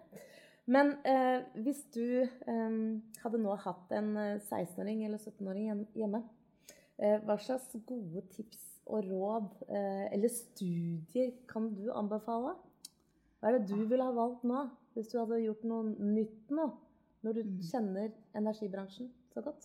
Men 0.69 0.95
eh, 1.05 1.43
hvis 1.65 1.83
du 1.95 2.23
eh, 2.23 2.79
hadde 3.23 3.41
nå 3.43 3.55
hatt 3.65 3.93
en 3.97 4.15
16-åring 4.41 5.05
eller 5.07 5.19
17-åring 5.21 5.85
hjemme, 5.97 6.23
eh, 6.99 7.19
hva 7.25 7.37
slags 7.41 7.77
gode 7.89 8.25
tips 8.35 8.65
og 8.89 9.05
råd 9.05 9.49
eh, 9.69 10.07
eller 10.17 10.33
studier 10.33 11.33
kan 11.49 11.71
du 11.77 11.91
anbefale? 11.93 12.55
Hva 13.41 13.49
er 13.53 13.59
det 13.59 13.69
du 13.71 13.85
ville 13.87 14.05
ha 14.05 14.13
valgt 14.17 14.45
nå, 14.49 14.65
hvis 14.97 15.13
du 15.13 15.19
hadde 15.21 15.43
gjort 15.45 15.65
noe 15.69 15.93
nytt 15.93 16.51
nå? 16.51 16.71
Når 17.23 17.35
du 17.35 17.43
Mm. 17.43 17.61
kjenner 17.67 18.11
energibransjen 18.39 19.09
så 19.35 19.43
godt? 19.43 19.65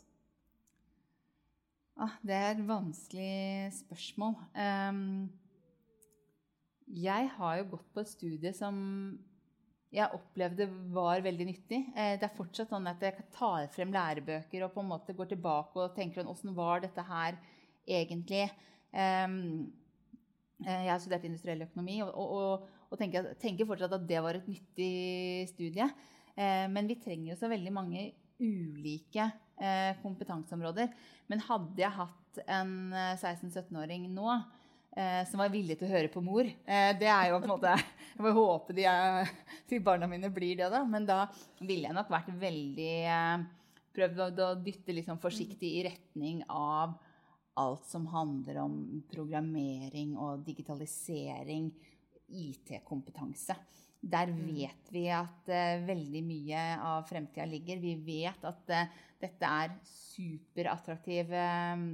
Ah, 2.01 2.15
det 2.25 2.33
er 2.33 2.51
et 2.55 2.63
vanskelig 2.67 3.73
spørsmål. 3.77 4.33
Ehm, 4.57 5.29
jeg 6.88 7.30
har 7.38 7.60
jo 7.60 7.69
gått 7.76 7.86
på 7.93 8.02
et 8.04 8.12
studie 8.12 8.54
som 8.56 8.76
jeg 9.93 10.10
opplevde 10.15 10.65
var 10.93 11.22
veldig 11.22 11.46
nyttig. 11.46 11.80
Eh, 11.93 12.15
det 12.17 12.26
er 12.26 12.38
fortsatt 12.38 12.72
sånn 12.74 12.89
at 12.89 13.02
jeg 13.04 13.28
tar 13.36 13.67
frem 13.74 13.93
lærebøker 13.93 14.65
og 14.65 14.74
på 14.74 14.82
en 14.82 14.89
måte 14.89 15.13
går 15.13 15.30
tilbake 15.36 15.84
og 15.84 15.93
tenker 15.98 16.26
åssen 16.26 16.56
var 16.58 16.82
dette 16.82 17.06
her 17.06 17.38
egentlig. 17.86 18.48
Ehm, 18.91 19.69
eh, 20.65 20.88
jeg 20.88 20.91
har 20.96 21.04
studert 21.04 21.28
industriell 21.30 21.62
økonomi 21.67 22.00
og, 22.08 22.10
og, 22.17 22.65
og, 22.89 22.98
tenker, 22.98 23.36
tenker 23.41 23.69
fortsatt 23.69 23.93
at 24.00 24.10
det 24.10 24.24
var 24.26 24.39
et 24.39 24.50
nyttig 24.50 25.48
studie. 25.54 25.88
Eh, 26.34 26.65
men 26.74 26.89
vi 26.89 26.98
trenger 26.98 27.36
jo 27.36 27.39
så 27.39 27.52
veldig 27.54 27.74
mange 27.74 28.12
ulike 28.41 29.32
kompetanseområder. 30.02 30.89
Men 31.30 31.43
hadde 31.46 31.80
jeg 31.80 31.96
hatt 31.96 32.24
en 32.48 32.93
eh, 32.93 33.15
16-17-åring 33.19 34.08
nå 34.13 34.28
eh, 34.95 35.23
som 35.29 35.41
var 35.43 35.51
villig 35.53 35.77
til 35.79 35.89
å 35.89 35.93
høre 35.93 36.12
på 36.13 36.23
mor 36.23 36.45
eh, 36.45 36.91
Det 36.99 37.10
er 37.10 37.29
jo 37.29 37.39
på 37.39 37.47
en 37.47 37.53
måte 37.56 37.73
Jeg 38.13 38.21
får 38.21 38.38
håpe 38.38 38.75
de, 38.77 38.86
er, 38.89 39.34
barna 39.84 40.10
mine 40.10 40.29
blir 40.34 40.60
det, 40.60 40.69
da. 40.69 40.84
Men 40.86 41.08
da 41.10 41.23
ville 41.60 41.89
jeg 41.89 41.97
nok 41.97 42.12
vært 42.13 42.29
veldig 42.41 42.93
eh, 43.01 43.47
Prøvd 43.93 44.21
å, 44.21 44.29
å 44.47 44.53
dytte 44.58 44.95
liksom 44.95 45.19
forsiktig 45.21 45.69
i 45.77 45.84
retning 45.86 46.41
av 46.49 46.95
alt 47.62 47.86
som 47.86 48.08
handler 48.10 48.58
om 48.63 48.77
programmering 49.12 50.15
og 50.17 50.41
digitalisering, 50.47 51.67
IT-kompetanse. 52.34 53.56
Der 54.03 54.32
vet 54.34 54.89
vi 54.91 55.06
at 55.13 55.47
uh, 55.47 55.84
veldig 55.88 56.23
mye 56.25 56.63
av 56.84 57.06
fremtida 57.08 57.45
ligger. 57.47 57.79
Vi 57.79 57.93
vet 58.03 58.47
at 58.49 58.73
uh, 58.73 59.03
dette 59.21 59.51
er 59.62 59.75
superattraktive 59.88 61.43
um, 61.77 61.86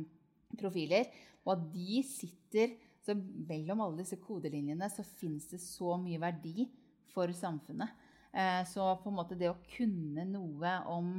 profiler, 0.58 1.12
og 1.46 1.58
at 1.58 1.68
de 1.76 2.00
sitter 2.08 2.74
så 3.10 3.18
mellom 3.50 3.82
alle 3.84 4.04
disse 4.04 4.20
kodelinjene 4.22 4.90
så 4.94 5.04
fins 5.04 5.50
det 5.52 5.60
så 5.64 5.98
mye 6.02 6.22
verdi 6.22 6.68
for 7.14 7.32
samfunnet. 7.34 8.08
Eh, 8.32 8.64
så 8.70 8.86
på 9.02 9.10
en 9.10 9.18
måte 9.18 9.38
det 9.38 9.50
å 9.50 9.58
kunne 9.74 10.26
noe 10.30 10.74
om 10.92 11.14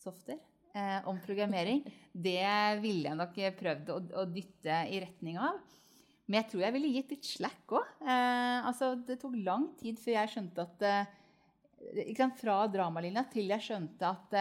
software, 0.00 0.40
eh, 0.72 1.00
om 1.08 1.20
programmering, 1.24 1.84
det 2.28 2.48
ville 2.82 3.10
jeg 3.10 3.18
nok 3.18 3.40
prøvd 3.58 3.92
å, 3.92 3.98
å 4.22 4.28
dytte 4.30 4.84
i 4.88 5.02
retning 5.04 5.40
av. 5.40 5.60
Men 6.28 6.42
jeg 6.42 6.50
tror 6.50 6.64
jeg 6.64 6.76
ville 6.76 6.92
gitt 6.92 7.12
litt 7.14 7.28
slack 7.28 7.76
òg. 7.76 7.92
Eh, 8.04 8.66
altså, 8.68 8.94
det 9.00 9.20
tok 9.20 9.36
lang 9.44 9.70
tid 9.80 10.00
før 10.00 10.18
jeg 10.18 10.34
skjønte 10.34 10.66
at 10.66 10.88
sant, 12.18 12.40
Fra 12.40 12.58
dramalinja 12.68 13.22
til 13.30 13.52
jeg 13.52 13.64
skjønte 13.64 14.08
at 14.08 14.34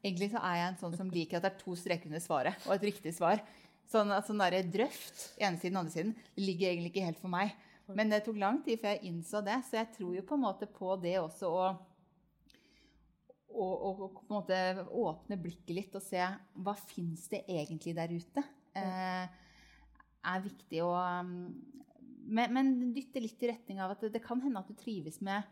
egentlig 0.00 0.30
så 0.32 0.40
er 0.40 0.56
jeg 0.56 0.70
en 0.70 0.80
sånn 0.80 0.96
som 0.96 1.10
liker 1.12 1.38
at 1.38 1.44
det 1.44 1.50
er 1.52 1.60
to 1.60 1.74
streker 1.78 2.10
under 2.10 2.22
svaret 2.22 2.66
og 2.66 2.74
et 2.78 2.86
riktig 2.88 3.12
svar. 3.14 3.42
Sånn, 3.88 4.10
at 4.12 4.26
sånn 4.28 4.40
derre 4.42 4.60
drøft 4.68 5.40
ene 5.40 5.56
siden 5.60 5.78
og 5.78 5.86
andre 5.86 5.94
siden, 5.94 6.14
ligger 6.36 6.70
egentlig 6.70 6.92
ikke 6.92 7.06
helt 7.08 7.22
for 7.22 7.32
meg. 7.32 7.54
Men 7.96 8.12
det 8.12 8.20
tok 8.26 8.36
lang 8.40 8.58
tid 8.64 8.82
før 8.82 8.94
jeg 8.94 9.08
innså 9.08 9.40
det, 9.46 9.56
så 9.64 9.78
jeg 9.80 9.92
tror 9.94 10.16
jo 10.18 10.24
på 10.28 10.36
en 10.36 10.44
måte 10.44 10.68
på 10.68 10.96
det 11.00 11.14
også 11.22 11.52
å 11.52 11.68
og, 13.58 13.72
og, 13.88 14.02
på 14.12 14.26
en 14.28 14.36
måte 14.36 14.56
åpne 14.92 15.38
blikket 15.40 15.72
litt 15.72 15.94
og 15.96 16.04
se 16.04 16.20
hva 16.62 16.74
fins 16.78 17.24
det 17.32 17.40
egentlig 17.48 17.94
der 17.96 18.12
ute. 18.12 18.44
Eh, 18.76 19.24
er 20.28 20.44
viktig 20.44 20.82
å 20.84 20.92
um, 20.92 21.32
men, 22.28 22.52
men 22.52 22.72
dytte 22.94 23.22
litt 23.24 23.42
i 23.42 23.50
retning 23.50 23.80
av 23.80 23.94
at 23.94 24.04
det, 24.04 24.12
det, 24.18 24.22
kan 24.24 24.40
hende 24.44 24.60
at 24.60 24.68
du 24.68 24.76
trives 24.78 25.20
med 25.24 25.46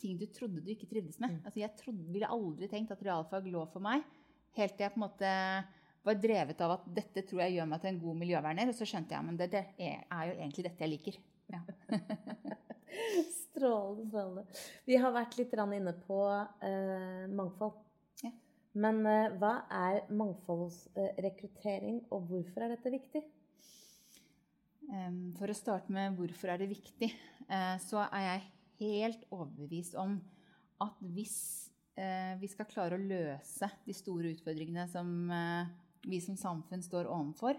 ting 0.00 0.16
du 0.18 0.24
trodde 0.32 0.62
du 0.64 0.72
ikke 0.72 0.88
trivdes 0.90 1.20
med. 1.20 1.36
Mm. 1.36 1.42
Altså, 1.44 1.60
jeg 1.60 1.76
trodde, 1.78 2.10
ville 2.12 2.32
aldri 2.32 2.68
tenkt 2.70 2.92
at 2.94 3.04
realfag 3.04 3.46
lå 3.52 3.64
for 3.72 3.84
meg. 3.84 4.04
Helt 4.56 4.74
til 4.74 4.86
jeg 4.86 4.94
på 4.94 5.00
en 5.00 5.04
måte 5.04 5.30
var 6.04 6.20
drevet 6.20 6.60
av 6.64 6.76
at 6.76 6.84
dette 6.96 7.24
tror 7.28 7.44
jeg 7.44 7.56
gjør 7.56 7.70
meg 7.70 7.80
til 7.82 7.90
en 7.92 8.02
god 8.02 8.20
miljøverner. 8.22 8.70
Og 8.70 8.76
så 8.78 8.88
skjønte 8.88 9.16
jeg 9.16 9.26
men 9.26 9.38
det, 9.40 9.50
det 9.54 9.64
er, 9.78 10.22
jo 10.28 10.36
egentlig 10.36 10.66
dette 10.68 10.84
jeg 10.84 10.92
liker. 10.94 11.20
Ja. 11.54 11.60
Strålende, 13.54 14.06
strålende. 14.08 14.42
Vi 14.86 14.96
har 14.98 15.14
vært 15.14 15.36
litt 15.38 15.52
inne 15.54 15.94
på 16.06 16.18
eh, 16.30 17.24
mangfold. 17.30 17.74
Ja. 18.22 18.30
Men 18.82 19.00
eh, 19.06 19.34
hva 19.38 19.54
er 19.70 20.00
mangfoldsrekruttering, 20.10 22.04
og 22.14 22.28
hvorfor 22.30 22.66
er 22.66 22.74
dette 22.74 22.94
viktig? 22.94 23.22
For 25.38 25.50
å 25.50 25.56
starte 25.56 25.92
med 25.94 26.16
hvorfor 26.18 26.52
er 26.52 26.60
det 26.60 26.70
viktig, 26.70 27.08
eh, 27.48 27.76
så 27.82 28.04
er 28.04 28.24
jeg 28.26 28.42
helt 28.80 29.24
overbevist 29.32 29.96
om 30.00 30.18
at 30.84 30.98
hvis 31.14 31.38
eh, 31.98 32.34
vi 32.40 32.50
skal 32.50 32.68
klare 32.68 32.98
å 32.98 33.02
løse 33.02 33.70
de 33.86 33.96
store 33.96 34.34
utfordringene 34.34 34.86
som 34.90 35.08
eh, 35.32 35.72
vi 36.08 36.20
som 36.22 36.36
samfunn 36.38 36.84
står 36.84 37.08
overfor, 37.10 37.58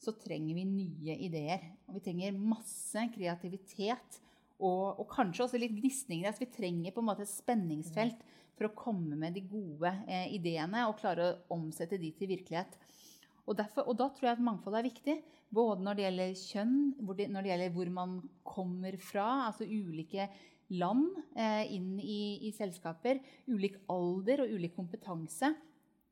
så 0.00 0.12
trenger 0.20 0.58
vi 0.58 0.66
nye 0.68 1.16
ideer. 1.26 1.64
Og 1.88 1.98
vi 1.98 2.04
trenger 2.04 2.36
masse 2.36 3.06
kreativitet 3.14 4.20
og, 4.58 5.00
og 5.00 5.06
kanskje 5.10 5.46
også 5.46 5.60
litt 5.60 5.74
gnisninger. 5.76 6.28
Altså 6.28 6.44
vi 6.44 6.54
trenger 6.54 6.94
på 6.94 7.02
en 7.02 7.10
måte 7.10 7.24
et 7.26 7.32
spenningsfelt 7.32 8.24
for 8.54 8.68
å 8.68 8.74
komme 8.78 9.18
med 9.18 9.34
de 9.34 9.42
gode 9.48 9.90
eh, 10.06 10.28
ideene 10.36 10.86
og 10.88 10.98
klare 11.00 11.26
å 11.26 11.56
omsette 11.56 11.98
de 12.00 12.12
til 12.14 12.30
virkelighet. 12.30 12.76
Og, 13.44 13.56
derfor, 13.58 13.88
og, 13.90 13.96
da 13.98 14.08
tror 14.14 14.30
jeg 14.30 14.38
at 14.38 14.44
mangfold 14.44 14.78
er 14.78 14.86
viktig. 14.86 15.18
Både 15.54 15.84
når 15.84 15.96
det 15.96 16.04
gjelder 16.06 16.36
kjønn, 16.40 16.78
det, 17.18 17.28
når 17.30 17.44
det 17.44 17.52
gjelder 17.52 17.74
hvor 17.74 17.92
man 17.98 18.16
kommer 18.46 18.96
fra, 19.02 19.28
altså 19.50 19.66
ulike 19.68 20.28
land 20.72 21.10
eh, 21.36 21.74
inn 21.76 21.98
i, 22.00 22.48
i, 22.48 22.52
selskaper, 22.56 23.20
ulik 23.50 23.76
alder 23.92 24.46
og 24.46 24.54
ulik 24.56 24.74
kompetanse. 24.78 25.52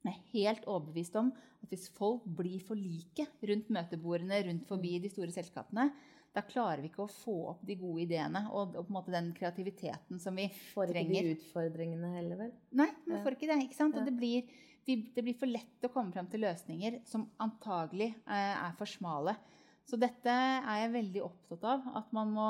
Jeg 0.03 0.13
er 0.15 0.31
helt 0.33 0.65
overbevist 0.67 1.15
om 1.21 1.29
at 1.63 1.69
hvis 1.71 1.85
folk 1.95 2.25
blir 2.39 2.59
for 2.67 2.75
like 2.79 3.27
rundt 3.49 3.69
møtebordene, 3.71 4.41
rundt 4.49 4.67
forbi 4.67 4.97
de 5.05 5.11
store 5.13 5.31
selskapene, 5.35 5.91
da 6.33 6.41
klarer 6.49 6.81
vi 6.81 6.89
ikke 6.89 7.05
å 7.05 7.13
få 7.13 7.35
opp 7.51 7.61
de 7.69 7.75
gode 7.77 8.07
ideene 8.07 8.47
og, 8.51 8.73
og 8.75 8.87
på 8.87 8.91
en 8.91 8.97
måte 8.97 9.13
den 9.13 9.27
kreativiteten 9.37 10.19
som 10.23 10.35
vi 10.41 10.47
Får 10.73 10.89
ikke 10.95 11.05
de 11.13 11.35
utfordringene 11.37 12.09
heller, 12.17 12.39
vel? 12.41 12.53
Nei, 12.81 12.89
man 13.05 13.19
Ja. 13.19 13.23
får 13.27 13.37
ikke 13.37 13.51
det. 13.51 13.59
ikke 13.67 13.77
sant? 13.77 13.95
Ja. 13.95 14.01
Og 14.01 14.09
det 14.09 14.15
blir, 14.17 14.49
vi, 14.89 14.97
det 15.13 15.25
blir 15.27 15.37
for 15.39 15.53
lett 15.53 15.85
å 15.85 15.93
komme 15.93 16.15
frem 16.15 16.27
til 16.33 16.41
løsninger 16.47 17.03
som 17.07 17.29
antagelig 17.45 18.15
eh, 18.25 18.55
er 18.57 18.73
for 18.81 18.89
smale. 18.89 19.37
Så 19.85 19.99
dette 20.01 20.33
er 20.33 20.81
jeg 20.87 20.95
veldig 20.97 21.23
opptatt 21.27 21.69
av. 21.69 21.85
At 22.01 22.11
man 22.17 22.33
må, 22.33 22.49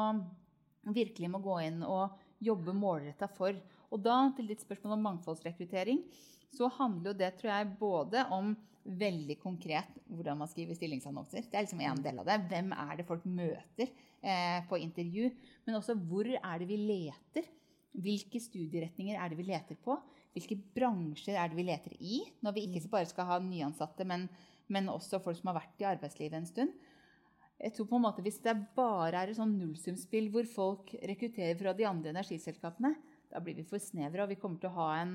virkelig 0.94 1.32
må 1.34 1.42
gå 1.42 1.58
inn 1.66 1.82
og 1.82 2.14
jobbe 2.42 2.74
målretta 2.76 3.26
for. 3.34 3.56
Og 3.92 4.00
da 4.04 4.28
til 4.36 4.46
ditt 4.52 4.62
spørsmål 4.62 4.94
om 4.94 5.02
mangfoldsrekruttering, 5.10 6.04
så 6.52 6.68
handler 6.78 7.12
jo 7.12 7.18
det 7.22 7.32
tror 7.38 7.52
jeg, 7.52 7.72
både 7.80 8.26
om 8.34 8.52
veldig 8.82 9.36
konkret 9.38 9.98
hvordan 10.10 10.40
man 10.40 10.50
skriver 10.50 10.76
stillingsannonser. 10.76 11.46
Det 11.46 11.58
er 11.58 11.66
liksom 11.66 11.82
en 11.86 12.02
del 12.02 12.18
av 12.18 12.28
det. 12.28 12.38
Hvem 12.50 12.72
er 12.74 12.96
det 12.98 13.06
folk 13.08 13.26
møter 13.28 13.88
eh, 13.88 14.60
på 14.68 14.80
intervju? 14.82 15.30
Men 15.66 15.78
også 15.78 15.96
hvor 15.98 16.28
er 16.34 16.62
det 16.62 16.68
vi 16.70 16.80
leter? 16.80 17.46
Hvilke 17.92 18.40
studieretninger 18.40 19.18
er 19.20 19.30
det 19.30 19.38
vi 19.38 19.46
leter 19.46 19.78
på? 19.78 19.98
Hvilke 20.32 20.56
bransjer 20.74 21.36
er 21.36 21.50
det 21.50 21.58
vi 21.58 21.66
leter 21.68 21.94
i? 22.00 22.22
Når 22.42 22.56
vi 22.56 22.66
ikke 22.66 22.90
bare 22.92 23.10
skal 23.10 23.28
ha 23.28 23.38
nyansatte, 23.42 24.06
men, 24.08 24.26
men 24.72 24.90
også 24.92 25.20
folk 25.22 25.38
som 25.38 25.52
har 25.52 25.60
vært 25.60 25.84
i 25.84 25.88
arbeidslivet 25.92 26.40
en 26.40 26.48
stund. 26.48 26.74
Jeg 27.62 27.76
tror 27.76 27.86
på 27.86 27.98
en 27.98 28.02
måte 28.02 28.24
Hvis 28.24 28.40
det 28.42 28.56
bare 28.74 29.20
er 29.20 29.30
et 29.30 29.38
sånn 29.38 29.54
nullsumspill 29.54 30.32
hvor 30.34 30.48
folk 30.50 30.94
rekrutterer 30.98 31.54
fra 31.60 31.74
de 31.76 31.86
andre 31.86 32.10
energiselskapene, 32.10 32.96
da 33.30 33.40
blir 33.40 33.60
vi 33.60 33.64
for 33.68 33.80
snevre, 33.80 34.24
og 34.24 34.32
vi 34.32 34.40
kommer 34.40 34.60
til 34.60 34.72
å 34.72 34.76
ha 34.80 34.88
en, 35.00 35.14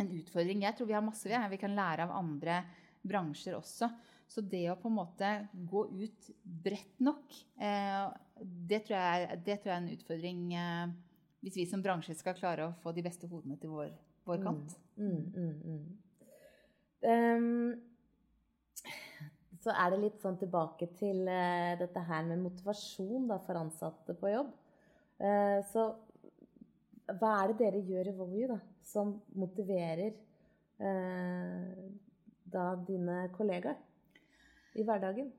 en 0.00 0.10
utfordring. 0.18 0.64
Jeg 0.64 0.76
tror 0.76 0.88
vi 0.90 0.96
har 0.96 1.04
masse 1.04 1.28
vi, 1.28 1.38
vi 1.50 1.60
kan 1.60 1.76
lære 1.76 2.06
av 2.06 2.16
andre 2.18 2.62
bransjer 3.04 3.56
også. 3.58 3.90
Så 4.26 4.40
det 4.40 4.64
å 4.72 4.78
på 4.80 4.88
en 4.88 4.96
måte 4.96 5.30
gå 5.68 5.84
ut 6.00 6.30
bredt 6.42 7.00
nok, 7.04 7.34
eh, 7.60 8.06
det, 8.40 8.80
tror 8.86 8.96
jeg, 8.96 9.40
det, 9.44 9.58
tror 9.60 9.70
jeg, 9.70 9.76
er 9.76 9.82
en 9.82 9.94
utfordring 9.94 10.40
eh, 10.58 10.86
hvis 11.44 11.58
vi 11.60 11.66
som 11.68 11.82
bransje 11.84 12.16
skal 12.16 12.38
klare 12.38 12.66
å 12.66 12.76
få 12.82 12.94
de 12.96 13.04
beste 13.04 13.28
hodene 13.30 13.58
til 13.60 13.74
vår, 13.74 13.92
vår 14.24 14.40
kant. 14.42 14.78
Mm, 14.96 15.24
mm, 15.36 15.56
mm. 15.68 15.84
Um, 17.04 17.74
så 19.60 19.74
er 19.76 19.92
det 19.92 20.00
litt 20.00 20.24
sånn 20.24 20.40
tilbake 20.40 20.88
til 20.96 21.28
eh, 21.28 21.76
dette 21.80 22.00
her 22.08 22.24
med 22.26 22.40
motivasjon 22.46 23.28
da, 23.28 23.38
for 23.44 23.60
ansatte 23.60 24.16
på 24.16 24.32
jobb. 24.32 24.50
Så 25.70 25.82
hva 27.12 27.32
er 27.42 27.52
det 27.52 27.60
dere 27.60 27.84
gjør 27.84 28.10
i 28.10 28.16
Volue 28.16 28.50
da, 28.54 28.58
som 28.86 29.14
motiverer 29.36 30.12
eh, 30.80 31.88
da 32.54 32.68
dine 32.88 33.24
kollegaer 33.34 33.80
i 34.74 34.84
hverdagen? 34.86 35.32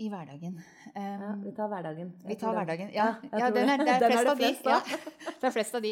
I 0.00 0.08
hverdagen. 0.08 0.60
Ja, 0.94 1.00
Um, 1.00 1.42
vi 1.44 1.52
tar 1.54 1.68
hverdagen. 1.68 2.10
Vi 2.26 2.34
tar 2.38 2.54
hverdagen. 2.56 2.88
Ja, 2.94 3.14
ja 3.30 3.50
den 3.52 3.68
er, 3.68 3.82
det 3.84 3.92
er 3.94 4.00
Den 4.04 4.12
flest 4.12 4.30
av 4.30 4.38
de. 4.38 4.48
Ja, 4.64 4.78
det 5.40 5.48
er 5.48 5.52
flest 5.54 5.74
av 5.76 5.82
de. 5.84 5.90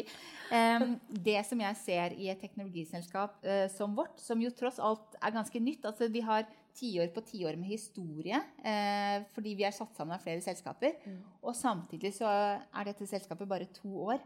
Um, 0.51 0.95
det 1.27 1.35
som 1.47 1.61
jeg 1.61 1.77
ser 1.79 2.15
i 2.17 2.29
et 2.31 2.41
teknologiselskap 2.41 3.37
uh, 3.45 3.67
som 3.71 3.93
vårt, 3.95 4.17
som 4.19 4.41
jo 4.41 4.51
tross 4.55 4.79
alt 4.81 5.15
er 5.21 5.35
ganske 5.35 5.61
nytt 5.61 5.85
altså 5.85 6.09
Vi 6.11 6.23
har 6.25 6.47
tiår 6.79 7.11
på 7.13 7.23
tiår 7.27 7.57
med 7.59 7.71
historie 7.73 8.39
uh, 8.39 9.25
fordi 9.35 9.55
vi 9.59 9.67
er 9.67 9.75
satt 9.75 9.95
sammen 9.95 10.17
av 10.17 10.25
flere 10.25 10.41
selskaper. 10.43 10.97
Mm. 11.05 11.21
Og 11.43 11.55
samtidig 11.55 12.13
så 12.17 12.27
er 12.29 12.89
dette 12.91 13.07
selskapet 13.07 13.49
bare 13.49 13.69
to 13.75 13.93
år. 14.09 14.19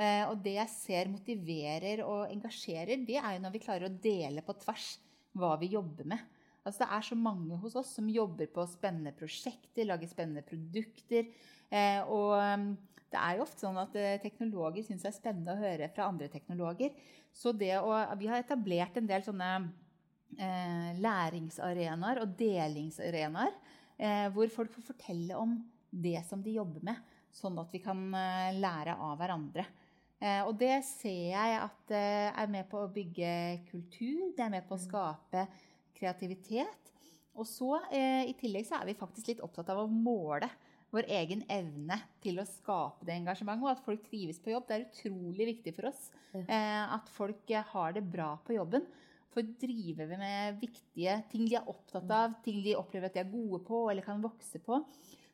Eh, 0.00 0.24
og 0.30 0.40
det 0.44 0.56
jeg 0.56 0.72
ser 0.72 1.12
motiverer 1.12 2.02
og 2.06 2.30
engasjerer, 2.32 3.04
det 3.04 3.18
er 3.20 3.36
jo 3.36 3.44
når 3.44 3.54
vi 3.56 3.64
klarer 3.64 3.88
å 3.88 3.96
dele 4.00 4.44
på 4.46 4.56
tvers 4.62 4.94
hva 5.36 5.54
vi 5.60 5.74
jobber 5.74 6.08
med. 6.08 6.22
Altså 6.64 6.84
Det 6.84 6.90
er 6.96 7.04
så 7.08 7.16
mange 7.16 7.56
hos 7.62 7.76
oss 7.78 7.94
som 7.96 8.08
jobber 8.12 8.48
på 8.52 8.64
spennende 8.68 9.12
prosjekter, 9.16 9.86
lager 9.88 10.08
spennende 10.10 10.44
produkter. 10.44 11.28
Eh, 11.70 12.00
og 12.04 12.34
um, 12.36 12.70
det 13.10 13.18
er 13.18 13.36
jo 13.36 13.44
ofte 13.44 13.64
sånn 13.64 13.78
at 13.80 13.94
eh, 13.98 14.18
teknologer 14.22 14.84
syns 14.86 15.02
det 15.02 15.10
er 15.10 15.16
spennende 15.16 15.54
å 15.54 15.60
høre 15.60 15.88
fra 15.94 16.06
andre 16.10 16.28
teknologer. 16.30 16.94
Så 17.34 17.52
det 17.56 17.72
å, 17.80 17.94
vi 18.20 18.28
har 18.30 18.42
etablert 18.42 18.98
en 19.00 19.08
del 19.08 19.24
sånne 19.26 19.50
eh, 20.36 20.90
læringsarenaer 21.02 22.22
og 22.22 22.36
delingsarenaer 22.38 23.52
eh, 23.98 24.26
hvor 24.34 24.52
folk 24.54 24.74
får 24.76 24.90
fortelle 24.92 25.38
om 25.38 25.58
det 25.90 26.20
som 26.28 26.42
de 26.44 26.54
jobber 26.54 26.84
med, 26.86 27.00
sånn 27.34 27.58
at 27.58 27.72
vi 27.74 27.80
kan 27.82 27.98
lære 28.54 28.94
av 28.94 29.16
hverandre. 29.18 29.64
Eh, 30.20 30.42
og 30.44 30.54
det 30.60 30.82
ser 30.84 31.32
jeg 31.32 31.58
at 31.58 31.92
eh, 31.96 32.28
er 32.28 32.50
med 32.52 32.68
på 32.68 32.82
å 32.82 32.92
bygge 32.92 33.32
kultur, 33.70 34.30
det 34.36 34.44
er 34.44 34.52
med 34.52 34.66
på 34.68 34.76
å 34.76 34.82
skape 34.82 35.46
kreativitet. 35.96 36.90
Og 37.38 37.46
så 37.48 37.78
eh, 37.88 38.26
i 38.28 38.34
tillegg 38.36 38.66
så 38.68 38.80
er 38.80 38.90
vi 38.90 38.98
faktisk 38.98 39.30
litt 39.30 39.44
opptatt 39.44 39.70
av 39.72 39.84
å 39.84 39.90
måle 39.90 40.50
vår 40.90 41.06
egen 41.20 41.44
evne 41.50 42.00
til 42.22 42.40
å 42.42 42.48
skape 42.48 43.06
det 43.06 43.14
engasjementet, 43.20 43.64
og 43.64 43.72
at 43.72 43.84
folk 43.84 44.02
trives 44.08 44.40
på 44.42 44.52
jobb. 44.52 44.66
Det 44.66 44.76
er 44.76 44.88
utrolig 44.88 45.46
viktig 45.52 45.74
for 45.76 45.90
oss 45.92 46.08
eh, 46.34 46.82
at 46.82 47.12
folk 47.14 47.54
har 47.72 47.94
det 47.96 48.04
bra 48.10 48.32
på 48.44 48.58
jobben. 48.58 48.88
For 49.30 49.46
driver 49.62 50.08
vi 50.10 50.18
med 50.18 50.58
viktige 50.58 51.20
ting 51.30 51.46
de 51.46 51.54
er 51.60 51.70
opptatt 51.70 52.10
av, 52.10 52.34
ting 52.44 52.58
de 52.64 52.74
opplever 52.78 53.06
at 53.06 53.14
de 53.14 53.22
er 53.22 53.30
gode 53.30 53.62
på 53.68 53.84
eller 53.92 54.04
kan 54.04 54.22
vokse 54.22 54.58
på. 54.64 54.80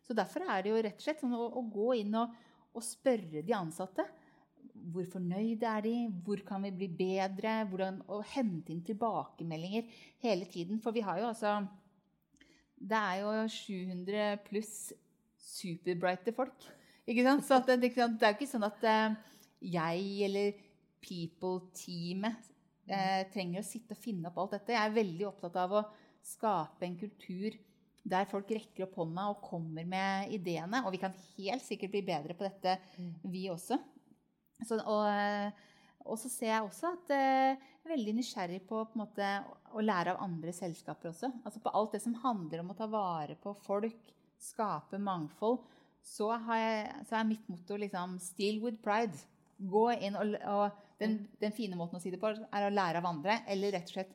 Så 0.04 0.14
derfor 0.14 0.44
er 0.44 0.62
det 0.62 0.70
jo 0.70 0.82
rett 0.84 1.00
og 1.00 1.06
slett 1.06 1.24
sånn 1.24 1.34
å, 1.34 1.48
å 1.48 1.64
gå 1.64 1.94
inn 2.02 2.12
og, 2.20 2.34
og 2.76 2.84
spørre 2.84 3.40
de 3.42 3.56
ansatte. 3.56 4.04
Hvor 4.92 5.06
fornøyde 5.10 5.66
er 5.66 5.82
de? 5.82 5.94
Hvor 6.24 6.42
kan 6.46 6.62
vi 6.62 6.70
bli 6.70 6.88
bedre? 6.98 7.58
Hvordan, 7.70 7.98
å 8.12 8.20
hente 8.34 8.72
inn 8.72 8.84
tilbakemeldinger 8.86 9.88
hele 10.22 10.46
tiden. 10.50 10.78
For 10.82 10.94
vi 10.94 11.04
har 11.06 11.18
jo 11.20 11.30
altså 11.32 11.58
Det 12.76 12.98
er 12.98 13.22
jo 13.22 13.48
700 13.48 14.26
pluss 14.46 14.92
superbrighte 15.40 16.34
folk. 16.36 16.66
Ikke 17.06 17.24
sant? 17.24 17.46
Så 17.46 17.58
det, 17.66 17.80
det 17.80 17.94
er 17.96 18.34
jo 18.34 18.36
ikke 18.36 18.50
sånn 18.50 18.66
at 18.66 18.84
eh, 18.86 19.16
jeg 19.72 20.02
eller 20.26 20.58
people-teamet 21.06 22.50
eh, 22.90 23.22
trenger 23.32 23.62
å 23.62 23.66
sitte 23.66 23.96
og 23.96 24.02
finne 24.02 24.30
opp 24.30 24.42
alt 24.42 24.58
dette. 24.58 24.74
Jeg 24.74 24.90
er 24.90 24.98
veldig 24.98 25.28
opptatt 25.30 25.58
av 25.62 25.78
å 25.78 25.86
skape 26.26 26.86
en 26.86 26.98
kultur 26.98 27.56
der 28.06 28.26
folk 28.30 28.50
rekker 28.54 28.86
opp 28.86 29.00
hånda 29.00 29.26
og 29.32 29.42
kommer 29.42 29.86
med 29.88 30.32
ideene. 30.34 30.84
Og 30.86 30.94
vi 30.94 31.02
kan 31.02 31.14
helt 31.36 31.64
sikkert 31.66 31.94
bli 31.94 32.04
bedre 32.06 32.36
på 32.38 32.46
dette, 32.46 32.76
vi 33.26 33.48
også. 33.50 33.78
Så, 34.64 34.78
og, 34.80 35.04
eh, 35.10 35.50
og 36.06 36.18
så 36.20 36.30
ser 36.32 36.52
jeg 36.52 36.64
også 36.64 36.92
at 36.94 37.12
eh, 37.14 37.56
jeg 37.56 37.90
er 37.90 37.92
veldig 37.92 38.14
nysgjerrig 38.16 38.60
på, 38.68 38.82
på 38.90 39.00
måte, 39.00 39.30
å 39.76 39.82
lære 39.84 40.14
av 40.14 40.22
andre 40.24 40.54
selskaper 40.54 41.12
også. 41.12 41.30
Altså 41.44 41.62
på 41.62 41.72
alt 41.76 41.96
det 41.96 42.02
som 42.02 42.16
handler 42.22 42.62
om 42.62 42.72
å 42.72 42.78
ta 42.78 42.88
vare 42.90 43.36
på 43.42 43.52
folk, 43.66 44.12
skape 44.42 45.00
mangfold. 45.02 45.60
Så, 46.06 46.30
har 46.30 46.60
jeg, 46.60 47.04
så 47.08 47.18
er 47.18 47.28
mitt 47.28 47.46
motto 47.50 47.78
liksom 47.80 48.18
'still 48.22 48.60
with 48.62 48.82
pride'. 48.82 49.24
Gå 49.56 49.86
inn 50.04 50.16
og, 50.20 50.34
og 50.46 51.00
den, 51.00 51.16
den 51.40 51.54
fine 51.56 51.78
måten 51.78 51.98
å 51.98 52.02
si 52.02 52.12
det 52.12 52.20
på 52.20 52.28
er 52.30 52.66
å 52.66 52.72
lære 52.72 53.00
av 53.00 53.08
andre, 53.08 53.40
eller 53.48 53.72
rett 53.74 53.88
og 53.88 53.96
slett 53.96 54.12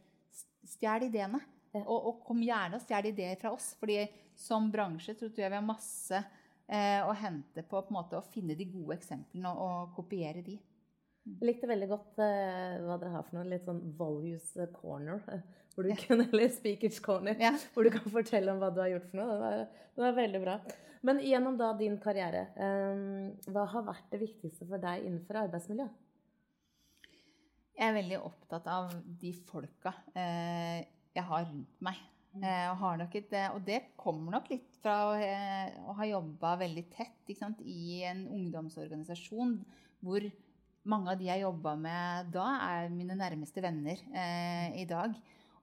stjel 0.71 1.07
ideene. 1.09 1.41
Og, 1.71 1.87
og 1.87 2.21
kom 2.27 2.41
gjerne 2.43 2.77
og 2.77 2.83
stjel 2.83 3.09
ideer 3.11 3.37
fra 3.39 3.53
oss, 3.55 3.71
fordi 3.79 4.03
som 4.35 4.67
bransje 4.71 5.15
tror 5.15 5.31
jeg 5.37 5.51
vi 5.51 5.59
har 5.59 5.65
masse 5.65 6.19
eh, 6.67 6.99
å 7.05 7.13
hente 7.17 7.63
på, 7.63 7.79
på 7.81 7.93
en 7.93 7.97
måte, 7.97 8.19
å 8.19 8.31
finne 8.33 8.57
de 8.57 8.67
gode 8.71 8.97
eksemplene 8.99 9.53
og, 9.53 9.63
og 9.65 9.95
kopiere 9.97 10.43
de. 10.45 10.57
Jeg 11.21 11.45
likte 11.45 11.69
veldig 11.69 11.87
godt 11.91 12.21
eh, 12.25 12.77
hva 12.81 12.97
dere 13.01 13.13
har 13.13 13.25
for 13.27 13.37
noe. 13.37 13.49
Litt 13.49 13.67
sånn 13.67 13.81
values 13.97 14.53
corner. 14.75 15.21
eh, 15.31 15.43
Hvor 15.75 15.87
du 15.87 15.93
kunne, 15.95 16.25
eller 16.27 16.49
speakers 16.51 16.99
corner. 17.03 17.37
Ja. 17.39 17.53
Hvor 17.73 17.87
du 17.87 17.91
kan 17.93 18.09
fortelle 18.11 18.51
om 18.51 18.59
hva 18.59 18.71
du 18.73 18.81
har 18.83 18.89
gjort 18.91 19.05
for 19.11 19.21
noe. 19.21 19.31
Det 19.31 19.41
var, 19.43 19.59
det 19.95 20.03
var 20.03 20.17
veldig 20.17 20.41
bra. 20.43 20.55
Men 21.07 21.21
gjennom 21.25 21.55
da 21.57 21.71
din 21.77 21.95
karriere, 22.01 22.47
eh, 22.59 23.51
hva 23.53 23.65
har 23.71 23.85
vært 23.87 24.09
det 24.13 24.21
viktigste 24.21 24.67
for 24.69 24.81
deg 24.81 25.05
innenfor 25.07 25.39
arbeidsmiljø? 25.45 25.87
Jeg 27.77 27.87
er 27.87 27.95
veldig 27.95 28.17
opptatt 28.21 28.67
av 28.69 28.91
de 29.21 29.31
folka 29.47 29.93
eh, 30.13 30.83
jeg 31.15 31.23
har 31.25 31.47
rundt 31.47 31.79
meg. 31.81 32.01
Eh, 32.31 32.67
og, 32.71 33.15
et, 33.19 33.33
og 33.51 33.59
det 33.67 33.81
kommer 33.99 34.37
nok 34.37 34.47
litt 34.53 34.77
fra 34.79 34.93
å, 35.09 35.15
eh, 35.19 35.73
å 35.83 35.95
ha 35.97 36.07
jobba 36.07 36.53
veldig 36.61 36.85
tett 36.93 37.33
sant, 37.35 37.59
i 37.63 38.01
en 38.07 38.23
ungdomsorganisasjon 38.31 39.57
hvor 40.03 40.25
mange 40.87 41.11
av 41.11 41.19
de 41.19 41.27
jeg 41.27 41.43
jobba 41.43 41.75
med 41.79 42.31
da, 42.33 42.45
er 42.71 42.91
mine 42.93 43.17
nærmeste 43.19 43.63
venner 43.63 43.99
eh, 44.15 44.79
i 44.81 44.87
dag. 44.89 45.13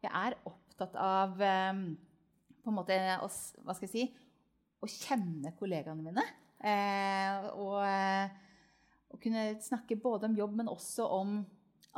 Jeg 0.04 0.12
er 0.12 0.36
opptatt 0.48 0.96
av 1.00 1.40
eh, 1.42 1.80
på 2.62 2.70
en 2.70 2.76
måte 2.76 2.98
å, 3.16 3.30
hva 3.64 3.76
skal 3.76 3.88
jeg 3.88 3.94
si, 3.94 4.04
å 4.78 4.88
kjenne 4.92 5.54
kollegaene 5.58 6.04
mine. 6.04 6.24
Eh, 6.58 7.48
og, 7.56 7.78
eh, 7.86 8.28
å 9.08 9.20
kunne 9.22 9.54
snakke 9.64 9.96
både 10.00 10.28
om 10.28 10.36
jobb, 10.36 10.58
men 10.60 10.70
også 10.70 11.08
om 11.16 11.38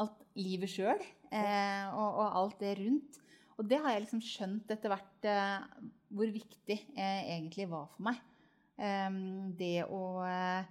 alt 0.00 0.22
livet 0.38 0.70
sjøl. 0.70 1.02
Eh, 1.30 1.90
og, 1.90 2.06
og 2.22 2.38
alt 2.42 2.62
det 2.62 2.76
rundt. 2.78 3.20
Og 3.60 3.68
det 3.68 3.80
har 3.84 3.92
jeg 3.92 4.06
liksom 4.06 4.22
skjønt 4.24 4.70
etter 4.72 4.88
hvert 4.88 5.26
eh, 5.28 5.64
hvor 6.16 6.30
viktig 6.32 6.76
eh, 6.96 7.22
egentlig 7.36 7.68
var 7.68 7.90
for 7.92 8.06
meg. 8.08 8.20
Eh, 8.80 9.18
det 9.58 9.74
å 9.84 10.04
eh, 10.24 10.70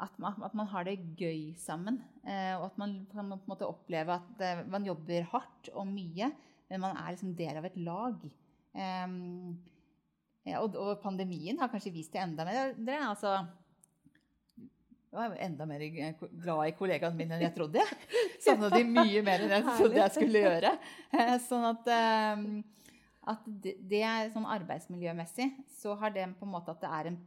at, 0.00 0.14
man, 0.22 0.38
at 0.46 0.54
man 0.56 0.68
har 0.70 0.86
det 0.86 1.00
gøy 1.18 1.50
sammen. 1.60 1.98
Eh, 2.22 2.54
og 2.56 2.70
at 2.70 2.78
man 2.80 2.94
kan 3.10 3.34
på 3.34 3.40
en 3.42 3.50
måte 3.50 3.68
oppleve 3.68 4.16
at 4.20 4.44
eh, 4.46 4.62
man 4.70 4.86
jobber 4.86 5.26
hardt 5.34 5.72
og 5.74 5.90
mye, 5.90 6.30
men 6.70 6.84
man 6.86 6.96
er 6.96 7.12
liksom 7.12 7.34
del 7.36 7.58
av 7.60 7.66
et 7.68 7.80
lag. 7.82 8.22
Eh, 8.78 9.18
og, 10.56 10.78
og 10.78 11.02
pandemien 11.02 11.58
har 11.60 11.70
kanskje 11.72 11.92
vist 11.98 12.14
det 12.14 12.22
enda 12.22 12.46
mer. 12.46 12.72
Det 12.78 12.96
altså 12.96 13.40
jeg 15.10 15.30
var 15.32 15.40
enda 15.42 15.66
mer 15.66 15.82
glad 16.42 16.68
i 16.68 16.74
kollegaene 16.78 17.18
mine 17.18 17.34
enn 17.34 17.42
jeg 17.48 17.54
trodde. 17.56 17.82
Savna 18.44 18.68
de 18.70 18.84
mye 18.86 19.22
mer 19.26 19.42
enn 19.42 19.54
jeg 19.56 19.64
trodde 19.66 19.98
jeg 19.98 20.14
skulle 20.14 20.44
gjøre. 20.44 20.70
Eh, 21.18 21.32
Sånn 21.48 21.66
at, 21.66 21.90
eh, 21.90 22.44
at 23.34 23.48
det, 23.64 23.74
det 23.90 24.04
er 24.06 24.30
sånn 24.34 24.46
arbeidsmiljømessig 24.46 25.48
så 25.80 25.96
har 25.98 26.14
det 26.14 26.28
på 26.38 26.46
en 26.46 26.54
måte 26.54 26.76
at 26.76 26.84
det 26.84 26.92
er 27.00 27.10
en, 27.10 27.18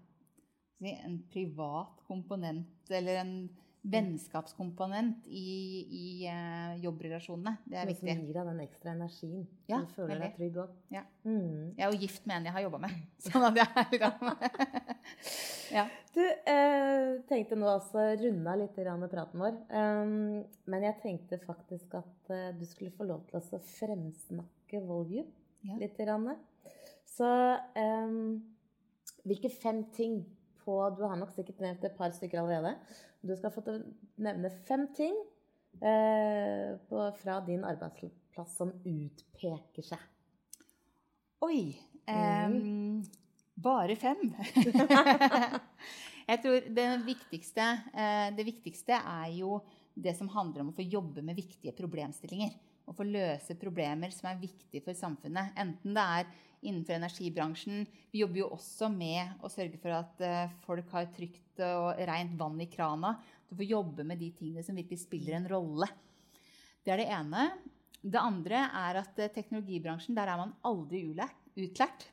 en 0.93 1.19
privat 1.33 1.99
komponent 2.07 2.91
eller 2.91 3.19
en 3.25 3.35
vennskapskomponent 3.83 5.25
i, 5.27 5.47
i 5.91 6.03
uh, 6.31 6.75
jobbrelasjonene. 6.83 7.57
Det 7.67 7.79
er 7.81 7.89
Noe 7.89 7.97
som 7.97 8.07
gir 8.09 8.37
deg 8.37 8.47
den 8.47 8.61
ekstra 8.63 8.93
energien. 8.93 9.41
Ja, 9.67 9.81
du 9.83 9.91
føler 9.91 10.13
veldig. 10.13 10.29
deg 10.29 10.37
trygg 10.37 10.59
òg. 10.63 10.77
Ja. 10.93 11.01
Mm. 11.27 11.73
Jeg 11.75 11.83
er 11.83 11.91
jo 11.91 11.99
gift 12.05 12.29
med 12.29 12.37
en 12.37 12.47
jeg 12.47 12.55
har 12.55 12.65
jobba 12.65 12.79
med. 12.85 13.01
Sånn 13.27 13.47
at 13.49 13.59
jeg 13.59 13.67
er 13.81 13.91
liksom 13.91 14.31
ja. 15.77 15.85
Du, 16.15 16.21
eh, 16.23 17.09
tenkte 17.27 17.59
nå 17.59 17.67
altså 17.73 18.07
runde 18.21 18.53
av 18.53 18.61
litt 18.61 18.79
grann 18.79 19.03
praten 19.11 19.43
vår. 19.43 19.59
Um, 19.73 20.15
men 20.71 20.87
jeg 20.87 20.99
tenkte 21.03 21.41
faktisk 21.43 21.97
at 21.99 22.31
uh, 22.31 22.49
du 22.55 22.63
skulle 22.69 22.93
få 22.95 23.09
lov 23.09 23.25
til 23.27 23.41
å 23.41 23.63
fremsnakke 23.75 24.83
Volume 24.87 25.27
Ja. 25.63 25.75
litt. 25.79 25.99
Grann. 25.99 26.31
Så 27.07 27.27
um, 27.75 28.39
hvilke 29.27 29.51
fem 29.51 29.83
ting 29.95 30.21
på 30.63 30.75
Du 30.95 31.01
har 31.03 31.17
nok 31.19 31.33
sikkert 31.35 31.59
nevnt 31.59 31.83
et 31.83 31.97
par 31.97 32.13
stykker 32.15 32.39
allerede. 32.39 32.77
Du 33.23 33.31
skal 33.39 33.53
få 33.55 33.63
nevne 34.19 34.49
fem 34.67 34.87
ting 34.95 35.15
eh, 35.79 36.73
på, 36.89 37.03
fra 37.21 37.39
din 37.45 37.63
arbeidsplass 37.63 38.57
som 38.59 38.73
utpeker 38.83 39.85
seg. 39.93 40.01
Oi. 41.43 41.71
em, 42.07 42.99
bare 43.55 43.95
fem. 43.99 44.25
jeg 46.29 46.41
tror 46.43 46.67
det 46.75 46.89
viktigste, 47.07 47.69
eh, 47.95 48.27
det 48.35 48.47
viktigste 48.47 48.99
er 48.99 49.31
jo 49.37 49.61
det 49.93 50.15
som 50.17 50.31
handler 50.33 50.65
om 50.65 50.73
å 50.73 50.75
få 50.75 50.83
jobbe 50.83 51.23
med 51.23 51.39
viktige 51.39 51.75
problemstillinger. 51.77 52.55
Å 52.87 52.95
få 52.95 53.05
løse 53.07 53.55
problemer 53.59 54.11
som 54.13 54.29
er 54.29 54.41
viktige 54.41 54.83
for 54.83 54.97
samfunnet. 54.97 55.53
Enten 55.59 55.95
det 55.95 56.03
er 56.03 56.31
innenfor 56.63 56.97
energibransjen. 56.97 57.83
Vi 58.11 58.23
jobber 58.23 58.41
jo 58.41 58.49
også 58.55 58.89
med 58.91 59.43
å 59.43 59.51
sørge 59.51 59.79
for 59.81 59.95
at 59.95 60.23
eh, 60.23 60.55
folk 60.65 60.91
har 60.95 61.11
trygt 61.15 61.61
og 61.67 61.99
rent 62.09 62.35
vann 62.39 62.59
i 62.63 62.69
krana. 62.71 63.15
Du 63.47 63.55
får 63.59 63.69
jobbe 63.69 64.07
med 64.07 64.19
de 64.21 64.31
tingene 64.35 64.63
som 64.65 64.77
virkelig 64.77 65.03
spiller 65.03 65.37
en 65.37 65.49
rolle. 65.51 65.89
Det 66.83 66.93
er 66.93 67.03
det 67.03 67.11
ene. 67.15 67.47
Det 68.03 68.19
andre 68.19 68.65
er 68.67 69.01
at 69.03 69.19
eh, 69.21 69.31
teknologibransjen, 69.31 70.15
der 70.17 70.31
er 70.31 70.39
man 70.39 70.55
aldri 70.67 71.05
utlært. 71.07 72.07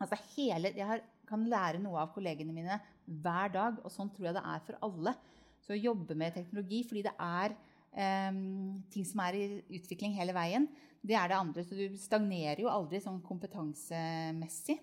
Altså 0.00 0.18
hele, 0.34 0.72
jeg 0.74 1.02
kan 1.28 1.42
lære 1.46 1.82
noe 1.82 2.00
av 2.02 2.14
kollegene 2.14 2.54
mine 2.54 2.78
hver 3.04 3.52
dag, 3.54 3.82
og 3.84 3.92
sånn 3.92 4.10
tror 4.14 4.30
jeg 4.30 4.38
det 4.38 4.46
er 4.54 4.62
for 4.66 4.80
alle. 4.86 5.14
Så 5.60 5.74
å 5.76 5.78
jobbe 5.78 6.16
med 6.18 6.34
teknologi 6.34 6.80
fordi 6.88 7.04
det 7.06 7.14
er 7.20 7.54
um, 7.94 8.80
ting 8.92 9.06
som 9.08 9.22
er 9.26 9.38
i 9.38 9.44
utvikling 9.78 10.14
hele 10.16 10.34
veien, 10.36 10.68
det 11.00 11.16
er 11.16 11.30
det 11.30 11.38
andre. 11.38 11.64
Så 11.64 11.76
du 11.78 11.98
stagnerer 12.00 12.62
jo 12.62 12.70
aldri 12.72 13.00
sånn 13.02 13.22
kompetansemessig. 13.24 14.78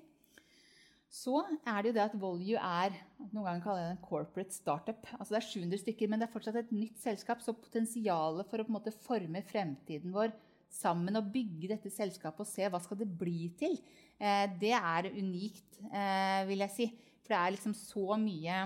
Så 1.07 1.39
er 1.63 1.81
det 1.81 1.91
jo 1.91 1.95
det 1.95 2.03
at 2.03 2.17
Volue 2.19 2.59
er 2.59 2.95
noen 3.31 3.45
ganger 3.45 3.63
kaller 3.63 3.83
jeg 3.83 3.91
det 3.91 3.95
en 3.95 4.03
corporate 4.09 4.55
startup. 4.55 5.07
Altså 5.15 5.33
Det 5.33 5.39
er 5.39 5.47
700 5.47 5.81
stykker, 5.85 6.09
men 6.09 6.19
det 6.19 6.27
er 6.27 6.33
fortsatt 6.33 6.59
et 6.59 6.73
nytt 6.75 6.99
selskap. 6.99 7.41
Så 7.43 7.55
potensialet 7.55 8.49
for 8.49 8.59
å 8.59 8.67
på 8.67 8.73
en 8.73 8.77
måte 8.79 8.95
forme 9.05 9.43
fremtiden 9.47 10.11
vår 10.15 10.35
sammen 10.73 11.15
og 11.15 11.29
bygge 11.31 11.71
dette 11.71 11.91
selskapet 11.93 12.43
og 12.43 12.49
se 12.49 12.67
hva 12.67 12.81
skal 12.83 12.99
det 12.99 13.07
bli 13.07 13.47
til, 13.59 13.77
eh, 14.19 14.45
det 14.59 14.73
er 14.75 15.07
unikt, 15.15 15.79
eh, 15.87 16.43
vil 16.49 16.65
jeg 16.65 16.75
si. 16.75 16.87
For 17.23 17.33
det 17.33 17.39
er 17.39 17.55
liksom 17.55 17.73
så 17.73 18.17
mye 18.19 18.57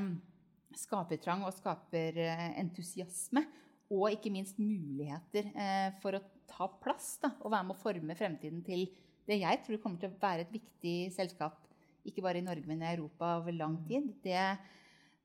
skapertrang 0.82 1.44
og 1.46 1.54
skaperentusiasme. 1.54 3.46
Og 3.92 4.08
ikke 4.14 4.32
minst 4.34 4.60
muligheter 4.62 5.52
eh, 5.52 5.90
for 6.04 6.16
å 6.16 6.24
ta 6.52 6.68
plass 6.82 7.18
da, 7.24 7.34
og 7.42 7.52
være 7.52 7.68
med 7.68 7.76
å 7.76 7.82
forme 7.82 8.18
fremtiden 8.18 8.62
til 8.66 8.86
det 9.28 9.42
jeg 9.42 9.62
tror 9.66 9.82
kommer 9.84 10.02
til 10.02 10.12
å 10.12 10.20
være 10.22 10.46
et 10.46 10.54
viktig 10.54 10.96
selskap, 11.16 11.60
ikke 12.08 12.24
bare 12.26 12.42
i 12.42 12.46
Norge, 12.46 12.66
men 12.68 12.82
i 12.82 12.90
Europa 12.96 13.36
over 13.38 13.54
lang 13.54 13.78
tid. 13.88 14.10
Det, 14.24 14.40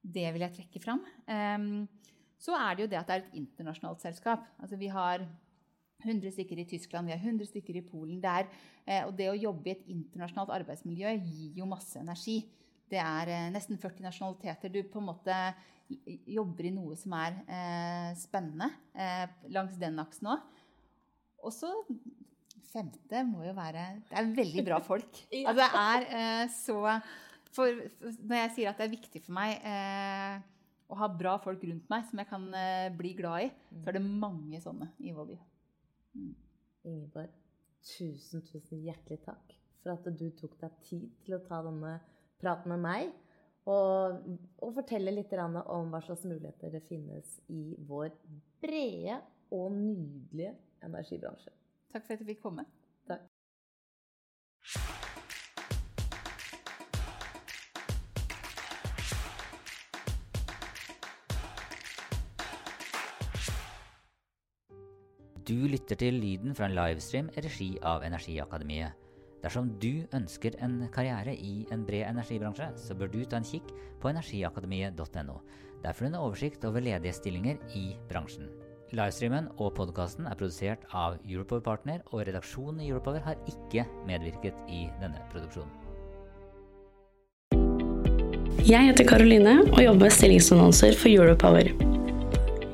det 0.03 0.27
vil 0.35 0.45
jeg 0.45 0.57
trekke 0.59 0.83
fram. 0.83 1.01
Um, 1.25 1.87
så 2.37 2.55
er 2.59 2.77
det 2.77 2.85
jo 2.85 2.91
det 2.93 2.99
at 3.01 3.09
det 3.09 3.17
er 3.17 3.25
et 3.25 3.39
internasjonalt 3.41 4.05
selskap. 4.05 4.45
Altså 4.61 4.77
vi 4.79 4.91
har 4.93 5.25
100 6.05 6.35
stykker 6.35 6.61
i 6.61 6.67
Tyskland, 6.69 7.09
vi 7.09 7.15
har 7.17 7.23
100 7.23 7.49
stykker 7.49 7.79
i 7.81 7.85
Polen. 7.87 8.21
Der, 8.23 8.51
eh, 8.85 9.07
og 9.07 9.17
det 9.17 9.31
å 9.31 9.39
jobbe 9.39 9.71
i 9.71 9.75
et 9.75 9.89
internasjonalt 9.89 10.53
arbeidsmiljø 10.59 11.15
gir 11.17 11.63
jo 11.63 11.69
masse 11.71 11.99
energi. 11.99 12.43
Det 12.91 13.01
er 13.01 13.33
eh, 13.33 13.49
nesten 13.55 13.81
40 13.81 14.05
nasjonaliteter. 14.05 14.71
Du 14.71 14.83
på 14.85 15.01
en 15.01 15.09
måte 15.09 15.39
jobber 16.27 16.69
i 16.69 16.75
noe 16.75 16.97
som 16.99 17.15
er 17.19 17.37
eh, 17.47 18.11
spennende 18.19 18.71
eh, 18.95 19.27
langs 19.55 19.79
den 19.81 20.01
aksen 20.03 20.33
òg. 20.35 20.47
Og 21.47 21.55
så 21.55 21.71
femte 22.73 23.23
må 23.29 23.45
jo 23.47 23.55
være 23.57 23.85
Det 24.09 24.19
er 24.19 24.35
veldig 24.37 24.67
bra 24.67 24.81
folk. 24.85 25.23
ja. 25.31 25.53
altså, 25.53 25.63
det 25.63 25.85
er 25.85 26.07
eh, 26.19 26.45
så 26.53 26.77
for, 27.55 27.81
for, 28.01 28.19
Når 28.27 28.43
jeg 28.43 28.53
sier 28.57 28.71
at 28.71 28.81
det 28.81 28.89
er 28.89 28.97
viktig 28.97 29.23
for 29.25 29.37
meg 29.39 29.63
eh, 29.63 30.41
å 30.87 30.99
ha 31.01 31.11
bra 31.11 31.37
folk 31.43 31.63
rundt 31.67 31.89
meg 31.91 32.07
som 32.09 32.23
jeg 32.23 32.31
kan 32.31 32.49
eh, 32.55 32.89
bli 32.95 33.15
glad 33.19 33.47
i, 33.47 33.53
så 33.83 33.91
er 33.91 33.99
det 33.99 34.05
mange 34.07 34.61
sånne 34.63 34.91
i 35.03 35.15
Volue. 35.15 35.39
Mm. 36.15 36.35
Ingeborg, 36.87 37.33
tusen, 37.83 38.45
tusen 38.47 38.85
hjertelig 38.85 39.19
takk 39.25 39.57
for 39.83 39.95
at 39.95 40.07
du 40.19 40.29
tok 40.39 40.55
deg 40.61 40.77
tid 40.87 41.09
til 41.25 41.37
å 41.37 41.43
ta 41.47 41.61
denne 41.67 41.97
praten 42.43 42.73
med 42.75 42.83
meg. 42.83 43.11
Og, 43.67 44.27
og 44.63 44.75
fortelle 44.77 45.11
litt 45.11 45.33
om 45.35 45.91
hva 45.91 46.01
slags 46.05 46.23
muligheter 46.25 46.71
det 46.71 46.85
finnes 46.87 47.41
i 47.51 47.75
vår 47.89 48.13
brede 48.63 49.19
og 49.51 49.73
nydelige 49.75 50.55
energibransje. 50.87 51.51
Takk 51.93 52.07
for 52.07 52.15
at 52.15 52.23
jeg 52.23 52.31
fikk 52.35 52.45
komme. 52.45 52.67
Takk. 53.11 53.27
Du 65.47 65.55
lytter 65.71 65.95
til 65.95 66.17
lyden 66.19 66.57
fra 66.59 66.67
en 66.67 66.75
livestream 66.75 67.29
i 67.31 67.43
regi 67.45 67.69
av 67.87 68.03
Energiakademiet. 68.03 69.06
Dersom 69.47 69.69
du 69.79 70.03
ønsker 70.17 70.57
en 70.59 70.81
karriere 70.91 71.31
i 71.39 71.61
en 71.71 71.85
bred 71.87 72.09
energibransje, 72.09 72.67
så 72.83 72.97
bør 72.99 73.13
du 73.13 73.21
ta 73.23 73.39
en 73.39 73.47
kikk 73.47 73.69
på 74.03 74.11
energiakademiet.no. 74.11 75.37
Der 75.85 75.95
får 75.95 76.03
du 76.03 76.09
en 76.09 76.19
oversikt 76.19 76.65
over 76.67 76.83
ledige 76.83 77.15
stillinger 77.15 77.61
i 77.79 77.93
bransjen. 78.11 78.49
Livestreamen 78.91 79.47
og 79.63 79.77
podkasten 79.79 80.27
er 80.27 80.35
produsert 80.35 80.83
av 80.91 81.21
Europower 81.23 81.63
Partner, 81.63 82.03
og 82.11 82.27
redaksjonen 82.27 82.83
i 82.83 82.91
Europower 82.91 83.23
har 83.23 83.39
ikke 83.47 83.87
medvirket 84.09 84.59
i 84.67 84.89
denne 84.99 85.23
produksjonen. 85.31 85.71
Jeg 88.67 88.89
heter 88.91 89.07
Karoline 89.07 89.61
og 89.69 89.79
jobber 89.79 90.09
med 90.09 90.17
stillingsannonser 90.17 90.99
for 90.99 91.13
Europower. 91.13 91.71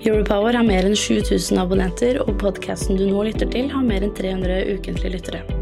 Europower 0.08 0.56
har 0.56 0.64
mer 0.64 0.88
enn 0.88 0.96
7000 0.96 1.60
abonnenter, 1.60 2.22
og 2.24 2.38
podkasten 2.40 2.96
du 2.96 3.10
nå 3.10 3.28
lytter 3.28 3.52
til, 3.52 3.68
har 3.76 3.84
mer 3.84 4.08
enn 4.08 4.16
300 4.16 4.78
ukentlige 4.78 5.18
lyttere. 5.18 5.61